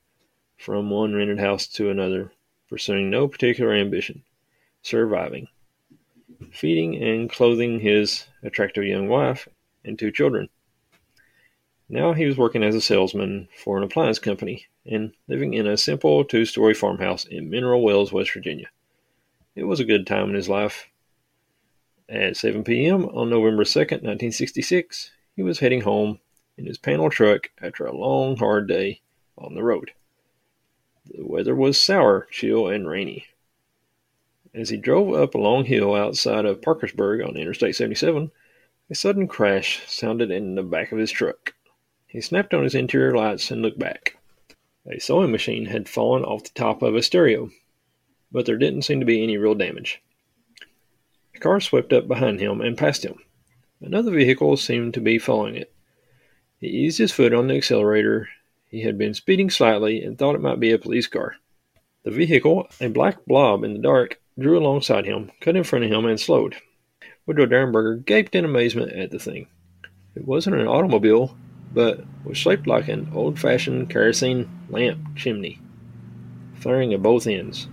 from 0.56 0.88
one 0.88 1.12
rented 1.12 1.40
house 1.40 1.66
to 1.74 1.90
another, 1.90 2.32
pursuing 2.70 3.10
no 3.10 3.28
particular 3.28 3.74
ambition, 3.74 4.22
surviving, 4.80 5.48
feeding 6.52 6.96
and 7.02 7.30
clothing 7.30 7.80
his 7.80 8.26
attractive 8.42 8.84
young 8.84 9.08
wife 9.08 9.48
and 9.84 9.98
two 9.98 10.10
children. 10.10 10.48
Now 11.88 12.12
he 12.12 12.26
was 12.26 12.36
working 12.36 12.62
as 12.62 12.74
a 12.74 12.80
salesman 12.80 13.48
for 13.56 13.76
an 13.76 13.82
appliance 13.82 14.18
company 14.18 14.66
and 14.86 15.12
living 15.26 15.54
in 15.54 15.66
a 15.66 15.76
simple 15.76 16.24
two 16.24 16.44
story 16.44 16.74
farmhouse 16.74 17.24
in 17.24 17.50
Mineral 17.50 17.82
Wells, 17.82 18.12
West 18.12 18.32
Virginia. 18.32 18.68
It 19.56 19.64
was 19.64 19.80
a 19.80 19.84
good 19.84 20.06
time 20.06 20.28
in 20.28 20.34
his 20.34 20.48
life. 20.48 20.86
At 22.08 22.36
7 22.36 22.64
p.m. 22.64 23.06
on 23.06 23.30
November 23.30 23.64
2nd, 23.64 24.02
1966, 24.02 25.10
he 25.36 25.42
was 25.42 25.58
heading 25.58 25.82
home 25.82 26.20
in 26.56 26.66
his 26.66 26.78
panel 26.78 27.10
truck 27.10 27.50
after 27.60 27.86
a 27.86 27.96
long, 27.96 28.36
hard 28.36 28.68
day 28.68 29.00
on 29.38 29.54
the 29.54 29.62
road. 29.62 29.92
The 31.06 31.26
weather 31.26 31.54
was 31.54 31.80
sour, 31.80 32.28
chill, 32.30 32.68
and 32.68 32.88
rainy. 32.88 33.26
As 34.52 34.70
he 34.70 34.76
drove 34.76 35.14
up 35.14 35.36
a 35.36 35.38
long 35.38 35.64
hill 35.64 35.94
outside 35.94 36.44
of 36.44 36.60
Parkersburg 36.60 37.22
on 37.22 37.36
Interstate 37.36 37.76
77, 37.76 38.32
a 38.90 38.94
sudden 38.96 39.28
crash 39.28 39.82
sounded 39.86 40.32
in 40.32 40.56
the 40.56 40.64
back 40.64 40.90
of 40.90 40.98
his 40.98 41.12
truck. 41.12 41.54
He 42.08 42.20
snapped 42.20 42.52
on 42.52 42.64
his 42.64 42.74
interior 42.74 43.14
lights 43.14 43.52
and 43.52 43.62
looked 43.62 43.78
back. 43.78 44.16
A 44.90 44.98
sewing 44.98 45.30
machine 45.30 45.66
had 45.66 45.88
fallen 45.88 46.24
off 46.24 46.42
the 46.42 46.50
top 46.50 46.82
of 46.82 46.96
a 46.96 47.02
stereo, 47.02 47.50
but 48.32 48.44
there 48.44 48.58
didn't 48.58 48.82
seem 48.82 48.98
to 48.98 49.06
be 49.06 49.22
any 49.22 49.36
real 49.36 49.54
damage. 49.54 50.02
A 51.36 51.38
car 51.38 51.60
swept 51.60 51.92
up 51.92 52.08
behind 52.08 52.40
him 52.40 52.60
and 52.60 52.76
passed 52.76 53.04
him. 53.04 53.20
Another 53.80 54.10
vehicle 54.10 54.56
seemed 54.56 54.94
to 54.94 55.00
be 55.00 55.18
following 55.20 55.54
it. 55.54 55.72
He 56.58 56.66
eased 56.66 56.98
his 56.98 57.12
foot 57.12 57.32
on 57.32 57.46
the 57.46 57.56
accelerator. 57.56 58.28
He 58.68 58.82
had 58.82 58.98
been 58.98 59.14
speeding 59.14 59.48
slightly 59.48 60.02
and 60.02 60.18
thought 60.18 60.34
it 60.34 60.40
might 60.40 60.58
be 60.58 60.72
a 60.72 60.78
police 60.78 61.06
car. 61.06 61.36
The 62.02 62.10
vehicle, 62.10 62.66
a 62.80 62.88
black 62.88 63.24
blob 63.26 63.62
in 63.62 63.74
the 63.74 63.78
dark, 63.78 64.19
drew 64.38 64.58
alongside 64.58 65.04
him, 65.04 65.30
cut 65.40 65.56
in 65.56 65.64
front 65.64 65.84
of 65.84 65.90
him, 65.90 66.06
and 66.06 66.18
slowed. 66.18 66.56
Woodrow 67.26 67.46
Derenberger 67.46 68.04
gaped 68.04 68.34
in 68.34 68.44
amazement 68.44 68.92
at 68.92 69.10
the 69.10 69.18
thing. 69.18 69.46
It 70.14 70.26
wasn't 70.26 70.56
an 70.56 70.66
automobile, 70.66 71.36
but 71.72 72.04
was 72.24 72.36
shaped 72.36 72.66
like 72.66 72.88
an 72.88 73.10
old 73.14 73.38
fashioned 73.38 73.90
kerosene 73.90 74.48
lamp 74.68 75.16
chimney, 75.16 75.60
flaring 76.54 76.92
at 76.92 77.02
both 77.02 77.26
ends, 77.26 77.68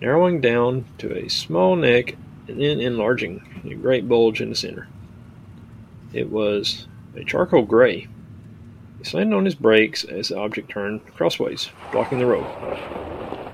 narrowing 0.00 0.40
down 0.40 0.84
to 0.98 1.16
a 1.16 1.28
small 1.28 1.76
neck 1.76 2.16
and 2.48 2.60
then 2.60 2.80
enlarging 2.80 3.42
in 3.64 3.72
a 3.72 3.76
great 3.76 4.08
bulge 4.08 4.40
in 4.40 4.50
the 4.50 4.54
center. 4.54 4.88
It 6.12 6.30
was 6.30 6.86
a 7.16 7.24
charcoal 7.24 7.62
gray. 7.62 8.06
He 8.98 9.04
slammed 9.04 9.34
on 9.34 9.44
his 9.44 9.54
brakes 9.54 10.04
as 10.04 10.28
the 10.28 10.38
object 10.38 10.70
turned 10.70 11.04
crossways, 11.14 11.70
blocking 11.92 12.18
the 12.18 12.26
road, 12.26 12.46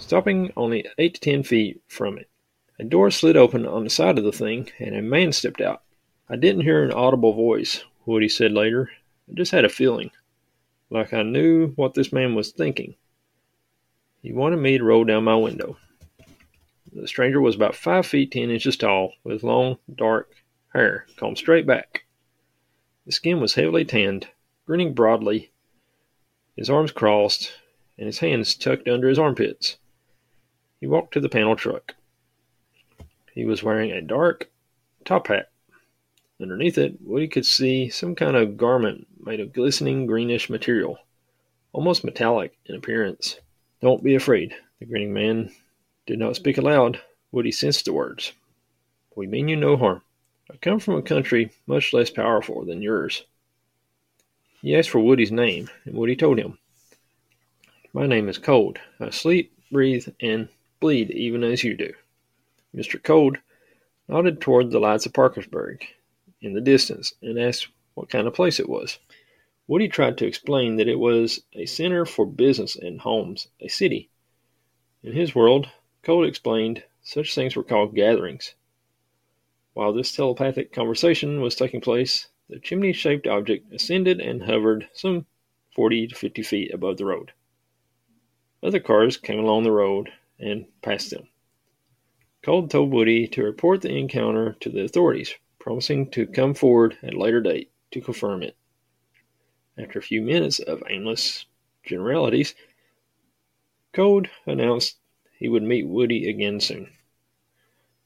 stopping 0.00 0.52
only 0.56 0.86
eight 0.98 1.14
to 1.14 1.20
ten 1.20 1.42
feet 1.42 1.82
from 1.88 2.18
it. 2.18 2.28
A 2.78 2.84
door 2.84 3.10
slid 3.10 3.36
open 3.36 3.66
on 3.66 3.84
the 3.84 3.90
side 3.90 4.18
of 4.18 4.24
the 4.24 4.32
thing, 4.32 4.70
and 4.78 4.94
a 4.94 5.02
man 5.02 5.32
stepped 5.32 5.60
out. 5.60 5.82
I 6.28 6.36
didn't 6.36 6.62
hear 6.62 6.82
an 6.82 6.92
audible 6.92 7.32
voice, 7.32 7.84
Woody 8.06 8.28
said 8.28 8.52
later, 8.52 8.90
I 9.28 9.34
just 9.34 9.52
had 9.52 9.64
a 9.64 9.68
feeling, 9.68 10.10
like 10.90 11.12
I 11.12 11.22
knew 11.22 11.68
what 11.76 11.94
this 11.94 12.12
man 12.12 12.34
was 12.34 12.50
thinking. 12.50 12.96
He 14.22 14.32
wanted 14.32 14.56
me 14.56 14.78
to 14.78 14.84
roll 14.84 15.04
down 15.04 15.24
my 15.24 15.36
window. 15.36 15.76
The 16.92 17.06
stranger 17.06 17.40
was 17.40 17.54
about 17.54 17.76
five 17.76 18.06
feet 18.06 18.32
ten 18.32 18.50
inches 18.50 18.76
tall, 18.76 19.12
with 19.22 19.44
long, 19.44 19.78
dark 19.94 20.34
hair 20.72 21.06
combed 21.16 21.38
straight 21.38 21.66
back. 21.66 22.04
His 23.04 23.16
skin 23.16 23.40
was 23.40 23.54
heavily 23.54 23.84
tanned, 23.84 24.28
grinning 24.66 24.94
broadly, 24.94 25.52
his 26.56 26.68
arms 26.68 26.92
crossed, 26.92 27.52
and 27.96 28.06
his 28.06 28.18
hands 28.18 28.54
tucked 28.54 28.88
under 28.88 29.08
his 29.08 29.18
armpits. 29.18 29.78
He 30.80 30.86
walked 30.86 31.12
to 31.14 31.20
the 31.20 31.28
panel 31.28 31.56
truck. 31.56 31.94
He 33.34 33.44
was 33.44 33.62
wearing 33.62 33.92
a 33.92 34.00
dark 34.00 34.50
top 35.04 35.28
hat 35.28 35.50
Underneath 36.40 36.78
it, 36.78 36.98
Woody 37.02 37.28
could 37.28 37.44
see 37.44 37.90
some 37.90 38.14
kind 38.14 38.34
of 38.34 38.56
garment 38.56 39.06
made 39.22 39.40
of 39.40 39.52
glistening 39.52 40.06
greenish 40.06 40.48
material, 40.48 40.98
almost 41.74 42.02
metallic 42.02 42.56
in 42.64 42.74
appearance. 42.74 43.38
Don't 43.82 44.02
be 44.02 44.14
afraid, 44.14 44.56
the 44.78 44.86
grinning 44.86 45.12
man 45.12 45.52
did 46.06 46.18
not 46.18 46.36
speak 46.36 46.56
aloud. 46.56 46.98
Woody 47.30 47.52
sensed 47.52 47.84
the 47.84 47.92
words. 47.92 48.32
We 49.14 49.26
mean 49.26 49.48
you 49.48 49.56
no 49.56 49.76
harm. 49.76 50.00
I 50.50 50.56
come 50.56 50.80
from 50.80 50.94
a 50.94 51.02
country 51.02 51.50
much 51.66 51.92
less 51.92 52.08
powerful 52.08 52.64
than 52.64 52.80
yours. 52.80 53.24
He 54.62 54.74
asked 54.74 54.88
for 54.88 55.00
Woody's 55.00 55.30
name, 55.30 55.68
and 55.84 55.94
Woody 55.94 56.16
told 56.16 56.38
him. 56.38 56.56
My 57.92 58.06
name 58.06 58.30
is 58.30 58.38
Cold. 58.38 58.78
I 58.98 59.10
sleep, 59.10 59.52
breathe, 59.70 60.08
and 60.22 60.48
bleed 60.80 61.10
even 61.10 61.44
as 61.44 61.62
you 61.62 61.76
do. 61.76 61.92
Mr. 62.74 63.02
Cold 63.02 63.38
nodded 64.08 64.40
toward 64.40 64.70
the 64.70 64.80
lights 64.80 65.06
of 65.06 65.12
Parkersburg 65.12 65.86
in 66.40 66.54
the 66.54 66.60
distance 66.60 67.14
and 67.22 67.38
asked 67.38 67.68
what 67.94 68.08
kind 68.08 68.26
of 68.26 68.34
place 68.34 68.58
it 68.58 68.68
was. 68.68 68.98
Woody 69.66 69.88
tried 69.88 70.18
to 70.18 70.26
explain 70.26 70.76
that 70.76 70.88
it 70.88 70.98
was 70.98 71.44
a 71.52 71.66
center 71.66 72.04
for 72.04 72.26
business 72.26 72.74
and 72.74 73.00
homes, 73.00 73.48
a 73.60 73.68
city. 73.68 74.10
In 75.02 75.12
his 75.12 75.34
world, 75.34 75.68
Cold 76.02 76.26
explained, 76.26 76.82
such 77.02 77.34
things 77.34 77.54
were 77.54 77.62
called 77.62 77.94
gatherings. 77.94 78.54
While 79.74 79.92
this 79.92 80.14
telepathic 80.14 80.72
conversation 80.72 81.40
was 81.40 81.54
taking 81.54 81.80
place, 81.80 82.28
the 82.48 82.58
chimney 82.58 82.92
shaped 82.92 83.26
object 83.26 83.72
ascended 83.72 84.20
and 84.20 84.42
hovered 84.42 84.88
some 84.92 85.26
40 85.74 86.08
to 86.08 86.14
50 86.14 86.42
feet 86.42 86.74
above 86.74 86.96
the 86.96 87.04
road. 87.04 87.32
Other 88.62 88.80
cars 88.80 89.16
came 89.16 89.38
along 89.38 89.62
the 89.62 89.72
road 89.72 90.10
and 90.40 90.66
passed 90.82 91.10
them. 91.10 91.28
Cold 92.42 92.70
told 92.70 92.90
Woody 92.90 93.28
to 93.28 93.44
report 93.44 93.82
the 93.82 93.94
encounter 93.94 94.56
to 94.60 94.70
the 94.70 94.84
authorities, 94.84 95.34
promising 95.58 96.10
to 96.12 96.26
come 96.26 96.54
forward 96.54 96.96
at 97.02 97.14
a 97.14 97.18
later 97.18 97.40
date 97.40 97.70
to 97.90 98.00
confirm 98.00 98.42
it. 98.42 98.56
After 99.78 99.98
a 99.98 100.02
few 100.02 100.22
minutes 100.22 100.58
of 100.58 100.82
aimless 100.88 101.44
generalities, 101.84 102.54
Cold 103.92 104.28
announced 104.46 104.98
he 105.38 105.48
would 105.48 105.62
meet 105.62 105.86
Woody 105.86 106.28
again 106.28 106.60
soon. 106.60 106.92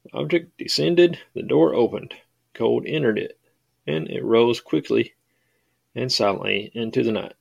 The 0.04 0.18
object 0.18 0.58
descended, 0.58 1.18
the 1.34 1.42
door 1.42 1.74
opened. 1.74 2.14
Cold 2.54 2.84
entered 2.86 3.18
it, 3.18 3.38
and 3.86 4.10
it 4.10 4.24
rose 4.24 4.60
quickly 4.60 5.14
and 5.94 6.10
silently 6.10 6.70
into 6.74 7.02
the 7.02 7.12
night. 7.12 7.34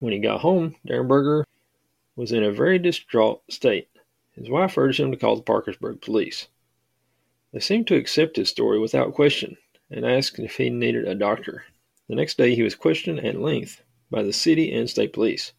When 0.00 0.12
he 0.12 0.18
got 0.18 0.40
home, 0.40 0.74
Derenberger 0.86 1.44
was 2.16 2.32
in 2.32 2.44
a 2.44 2.52
very 2.52 2.78
distraught 2.78 3.42
state. 3.48 3.88
His 4.32 4.50
wife 4.50 4.76
urged 4.76 5.00
him 5.00 5.10
to 5.10 5.16
call 5.16 5.36
the 5.36 5.42
Parkersburg 5.42 6.00
police. 6.00 6.48
They 7.52 7.60
seemed 7.60 7.86
to 7.88 7.96
accept 7.96 8.36
his 8.36 8.48
story 8.48 8.78
without 8.78 9.14
question 9.14 9.56
and 9.90 10.06
asked 10.06 10.38
if 10.38 10.56
he 10.56 10.70
needed 10.70 11.06
a 11.06 11.14
doctor. 11.14 11.64
The 12.08 12.14
next 12.14 12.38
day 12.38 12.54
he 12.54 12.62
was 12.62 12.74
questioned 12.74 13.20
at 13.20 13.40
length 13.40 13.82
by 14.10 14.22
the 14.22 14.32
city 14.32 14.72
and 14.72 14.88
state 14.88 15.12
police. 15.12 15.52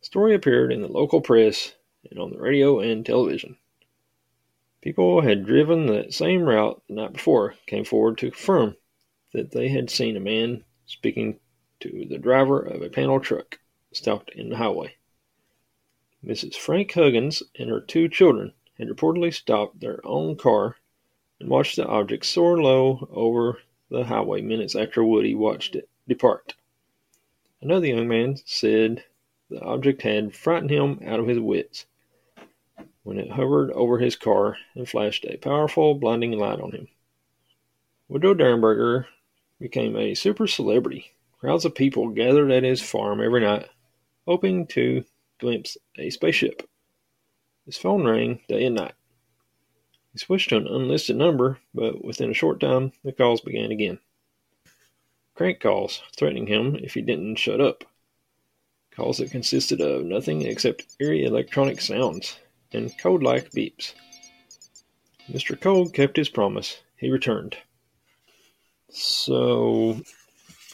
The 0.00 0.06
story 0.06 0.34
appeared 0.34 0.72
in 0.72 0.82
the 0.82 0.88
local 0.88 1.20
press 1.20 1.74
and 2.10 2.18
on 2.18 2.30
the 2.30 2.38
radio 2.38 2.80
and 2.80 3.04
television. 3.04 3.56
People 4.82 5.20
who 5.20 5.26
had 5.26 5.46
driven 5.46 5.86
that 5.86 6.14
same 6.14 6.42
route 6.42 6.82
the 6.86 6.94
night 6.94 7.14
before 7.14 7.54
came 7.66 7.84
forward 7.84 8.18
to 8.18 8.30
confirm 8.30 8.76
that 9.32 9.50
they 9.50 9.68
had 9.68 9.90
seen 9.90 10.16
a 10.16 10.20
man 10.20 10.64
speaking 10.86 11.40
to 11.80 12.06
the 12.08 12.18
driver 12.18 12.60
of 12.60 12.82
a 12.82 12.88
panel 12.88 13.20
truck 13.20 13.58
stopped 13.92 14.30
in 14.30 14.48
the 14.48 14.56
highway. 14.56 14.94
Mrs. 16.24 16.54
Frank 16.54 16.92
Huggins 16.92 17.42
and 17.58 17.70
her 17.70 17.80
two 17.80 18.08
children 18.08 18.52
had 18.78 18.88
reportedly 18.88 19.32
stopped 19.32 19.80
their 19.80 20.00
own 20.06 20.36
car 20.36 20.76
and 21.38 21.48
watched 21.48 21.76
the 21.76 21.86
object 21.86 22.24
soar 22.24 22.60
low 22.60 23.08
over 23.10 23.60
the 23.90 24.04
highway 24.04 24.40
minutes 24.40 24.74
after 24.74 25.04
Woody 25.04 25.34
watched 25.34 25.76
it 25.76 25.88
depart. 26.08 26.54
Another 27.60 27.86
young 27.86 28.08
man 28.08 28.36
said 28.44 29.04
the 29.50 29.60
object 29.60 30.02
had 30.02 30.34
frightened 30.34 30.70
him 30.70 31.00
out 31.04 31.20
of 31.20 31.26
his 31.26 31.38
wits. 31.38 31.86
when 33.02 33.18
it 33.18 33.30
hovered 33.30 33.70
over 33.70 33.98
his 33.98 34.16
car 34.16 34.56
and 34.74 34.88
flashed 34.88 35.24
a 35.26 35.36
powerful, 35.36 35.94
blinding 35.94 36.32
light 36.32 36.60
on 36.60 36.72
him. 36.72 36.88
Woodrow 38.08 38.34
Derenberger 38.34 39.06
became 39.60 39.96
a 39.96 40.14
super 40.14 40.46
celebrity. 40.46 41.12
Crowds 41.38 41.64
of 41.64 41.74
people 41.74 42.08
gathered 42.08 42.50
at 42.50 42.64
his 42.64 42.82
farm 42.82 43.20
every 43.20 43.42
night, 43.42 43.68
hoping 44.26 44.66
to 44.68 45.04
glimpse 45.38 45.76
a 45.98 46.10
spaceship. 46.10 46.68
His 47.64 47.76
phone 47.76 48.06
rang 48.06 48.40
day 48.48 48.64
and 48.64 48.76
night. 48.76 48.94
He 50.12 50.18
switched 50.18 50.50
to 50.50 50.56
an 50.56 50.66
unlisted 50.66 51.16
number, 51.16 51.58
but 51.74 52.04
within 52.04 52.30
a 52.30 52.34
short 52.34 52.60
time 52.60 52.92
the 53.04 53.12
calls 53.12 53.40
began 53.40 53.70
again. 53.70 53.98
Crank 55.34 55.60
calls, 55.60 56.02
threatening 56.16 56.46
him 56.46 56.76
if 56.76 56.94
he 56.94 57.02
didn't 57.02 57.36
shut 57.36 57.60
up. 57.60 57.84
Calls 58.90 59.18
that 59.18 59.30
consisted 59.30 59.82
of 59.82 60.06
nothing 60.06 60.42
except 60.42 60.96
eerie 61.00 61.24
electronic 61.24 61.80
sounds 61.80 62.38
and 62.72 62.96
code 62.98 63.22
like 63.22 63.50
beeps. 63.50 63.92
Mr. 65.30 65.60
Cold 65.60 65.92
kept 65.92 66.16
his 66.16 66.28
promise. 66.28 66.80
He 66.96 67.10
returned. 67.10 67.56
So, 68.88 70.00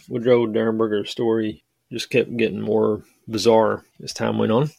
Woodrow 0.09 0.47
Derenberger's 0.47 1.11
story 1.11 1.65
just 1.91 2.11
kept 2.11 2.37
getting 2.37 2.61
more 2.61 3.03
bizarre 3.29 3.85
as 4.03 4.13
time 4.13 4.39
went 4.39 4.53
on. 4.53 4.71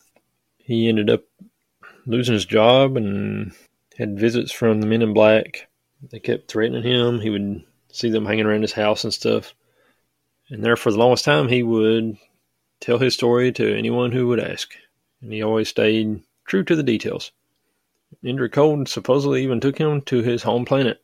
He 0.57 0.87
ended 0.87 1.09
up 1.09 1.23
losing 2.05 2.33
his 2.33 2.45
job 2.45 2.97
and 2.97 3.53
had 3.97 4.19
visits 4.19 4.51
from 4.51 4.81
the 4.81 4.87
men 4.87 5.01
in 5.01 5.13
black. 5.13 5.67
They 6.11 6.19
kept 6.19 6.49
threatening 6.49 6.83
him. 6.83 7.19
He 7.19 7.29
would 7.29 7.63
see 7.91 8.09
them 8.09 8.25
hanging 8.25 8.45
around 8.45 8.61
his 8.61 8.73
house 8.73 9.03
and 9.03 9.13
stuff. 9.13 9.53
And 10.49 10.63
there, 10.63 10.75
for 10.75 10.91
the 10.91 10.97
longest 10.97 11.25
time, 11.25 11.47
he 11.47 11.63
would 11.63 12.17
tell 12.79 12.97
his 12.97 13.13
story 13.13 13.51
to 13.53 13.77
anyone 13.77 14.11
who 14.11 14.27
would 14.27 14.39
ask. 14.39 14.73
And 15.21 15.31
he 15.31 15.41
always 15.41 15.69
stayed 15.69 16.21
true 16.45 16.63
to 16.63 16.75
the 16.75 16.83
details. 16.83 17.31
Indrid 18.23 18.51
Cold 18.51 18.87
supposedly 18.87 19.43
even 19.43 19.59
took 19.59 19.77
him 19.77 20.01
to 20.01 20.21
his 20.21 20.43
home 20.43 20.65
planet 20.65 21.01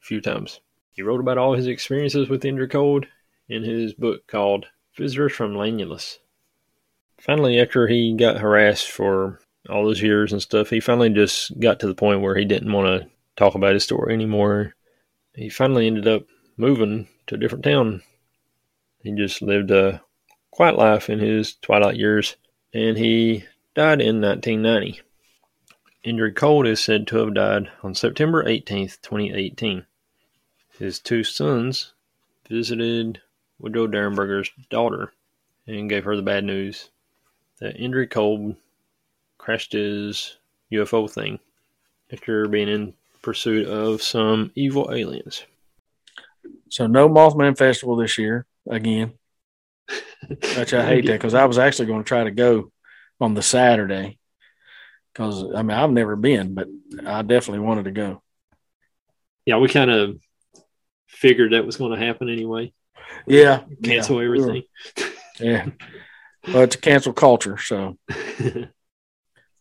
a 0.00 0.04
few 0.04 0.20
times. 0.20 0.60
He 0.92 1.02
wrote 1.02 1.20
about 1.20 1.38
all 1.38 1.54
his 1.54 1.66
experiences 1.66 2.28
with 2.28 2.42
Indrid 2.42 2.70
Cold 2.70 3.06
in 3.48 3.62
his 3.62 3.94
book 3.94 4.26
called 4.26 4.66
Visitors 4.96 5.32
from 5.32 5.54
Lanulos. 5.54 6.18
Finally, 7.22 7.60
after 7.60 7.86
he 7.86 8.16
got 8.16 8.38
harassed 8.38 8.90
for 8.90 9.38
all 9.70 9.84
those 9.84 10.02
years 10.02 10.32
and 10.32 10.42
stuff, 10.42 10.70
he 10.70 10.80
finally 10.80 11.08
just 11.08 11.56
got 11.60 11.78
to 11.78 11.86
the 11.86 11.94
point 11.94 12.20
where 12.20 12.34
he 12.34 12.44
didn't 12.44 12.72
want 12.72 12.84
to 12.84 13.08
talk 13.36 13.54
about 13.54 13.74
his 13.74 13.84
story 13.84 14.12
anymore. 14.12 14.74
He 15.36 15.48
finally 15.48 15.86
ended 15.86 16.08
up 16.08 16.24
moving 16.56 17.06
to 17.28 17.36
a 17.36 17.38
different 17.38 17.62
town. 17.62 18.02
He 19.04 19.12
just 19.12 19.40
lived 19.40 19.70
a 19.70 20.02
quiet 20.50 20.76
life 20.76 21.08
in 21.08 21.20
his 21.20 21.54
twilight 21.62 21.94
years, 21.94 22.34
and 22.74 22.98
he 22.98 23.44
died 23.76 24.00
in 24.00 24.20
1990. 24.20 25.00
Indrid 26.04 26.34
Cold 26.34 26.66
is 26.66 26.80
said 26.80 27.06
to 27.06 27.18
have 27.18 27.34
died 27.34 27.70
on 27.84 27.94
September 27.94 28.44
18, 28.44 28.88
2018. 29.00 29.86
His 30.76 30.98
two 30.98 31.22
sons 31.22 31.92
visited 32.48 33.20
Woodrow 33.60 33.86
Derenberger's 33.86 34.50
daughter 34.70 35.12
and 35.68 35.88
gave 35.88 36.02
her 36.02 36.16
the 36.16 36.22
bad 36.22 36.42
news 36.42 36.90
that 37.62 37.78
Indrid 37.78 38.10
Cold 38.10 38.56
crashed 39.38 39.72
his 39.72 40.36
UFO 40.72 41.08
thing 41.08 41.38
after 42.12 42.48
being 42.48 42.68
in 42.68 42.92
pursuit 43.22 43.68
of 43.68 44.02
some 44.02 44.50
evil 44.56 44.90
aliens. 44.92 45.44
So 46.70 46.88
no 46.88 47.08
Mothman 47.08 47.56
Festival 47.56 47.94
this 47.94 48.18
year 48.18 48.46
again. 48.68 49.12
Which 50.28 50.74
I 50.74 50.84
hate 50.84 51.06
that 51.06 51.12
because 51.12 51.34
I 51.34 51.44
was 51.44 51.58
actually 51.58 51.86
going 51.86 52.02
to 52.02 52.08
try 52.08 52.24
to 52.24 52.32
go 52.32 52.72
on 53.20 53.34
the 53.34 53.42
Saturday 53.42 54.18
because 55.12 55.44
I 55.54 55.62
mean 55.62 55.76
I've 55.76 55.90
never 55.90 56.16
been, 56.16 56.54
but 56.54 56.66
I 57.06 57.22
definitely 57.22 57.60
wanted 57.60 57.84
to 57.84 57.90
go. 57.92 58.22
Yeah, 59.46 59.58
we 59.58 59.68
kind 59.68 59.90
of 59.90 60.20
figured 61.06 61.52
that 61.52 61.66
was 61.66 61.76
going 61.76 61.98
to 61.98 62.04
happen 62.04 62.28
anyway. 62.28 62.72
Yeah, 63.26 63.64
cancel 63.84 64.20
yeah, 64.20 64.24
everything. 64.24 64.62
Yeah, 65.38 65.66
well, 66.48 66.62
it's 66.62 66.76
a 66.76 66.80
cancel 66.80 67.12
culture, 67.12 67.58
so 67.58 67.96
they 68.08 68.68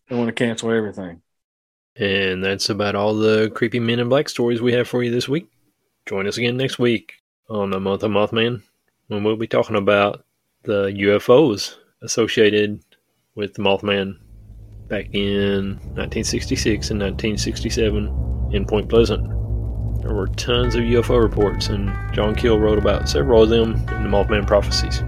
want 0.10 0.28
to 0.28 0.34
cancel 0.34 0.72
everything. 0.72 1.22
And 1.96 2.44
that's 2.44 2.70
about 2.70 2.96
all 2.96 3.16
the 3.16 3.52
creepy 3.54 3.80
men 3.80 4.00
in 4.00 4.10
black 4.10 4.30
stories 4.30 4.62
we 4.62 4.74
have 4.74 4.88
for 4.88 5.04
you 5.04 5.12
this 5.12 5.30
week. 5.30 5.48
Join 6.08 6.28
us 6.28 6.38
again 6.38 6.58
next 6.58 6.80
week 6.80 7.14
on 7.50 7.70
the 7.70 7.80
month 7.80 8.04
of 8.04 8.12
Mothman 8.12 8.64
when 9.08 9.24
we'll 9.24 9.36
be 9.36 9.48
talking 9.48 9.76
about 9.76 10.26
the 10.64 10.86
UFOs 10.88 11.76
associated 12.02 12.84
with 13.36 13.54
the 13.54 13.62
Mothman 13.62 14.18
back 14.88 15.08
in 15.14 15.76
1966 15.96 16.90
and 16.92 17.00
1967 17.00 18.50
in 18.52 18.66
Point 18.66 18.90
Pleasant. 18.90 19.28
There 20.02 20.14
were 20.14 20.28
tons 20.28 20.76
of 20.76 20.82
UFO 20.82 21.22
reports, 21.22 21.68
and 21.68 21.92
John 22.14 22.36
Keel 22.36 22.60
wrote 22.60 22.80
about 22.80 23.08
several 23.08 23.44
of 23.44 23.50
them 23.50 23.74
in 23.74 24.04
the 24.04 24.10
Mothman 24.10 24.48
Prophecies. 24.48 25.04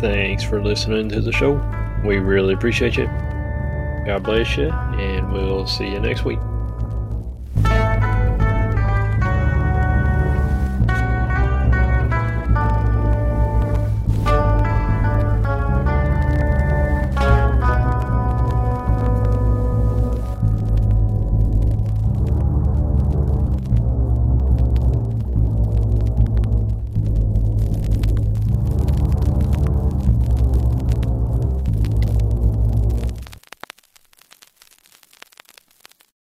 Thanks 0.00 0.42
for 0.42 0.62
listening 0.62 1.10
to 1.10 1.20
the 1.20 1.30
show. 1.30 1.62
We 2.02 2.16
really 2.16 2.54
appreciate 2.54 2.96
you. 2.96 3.04
God 4.06 4.22
bless 4.22 4.56
you, 4.56 4.70
and 4.70 5.30
we'll 5.30 5.66
see 5.66 5.88
you 5.88 6.00
next 6.00 6.24
week. 6.24 6.38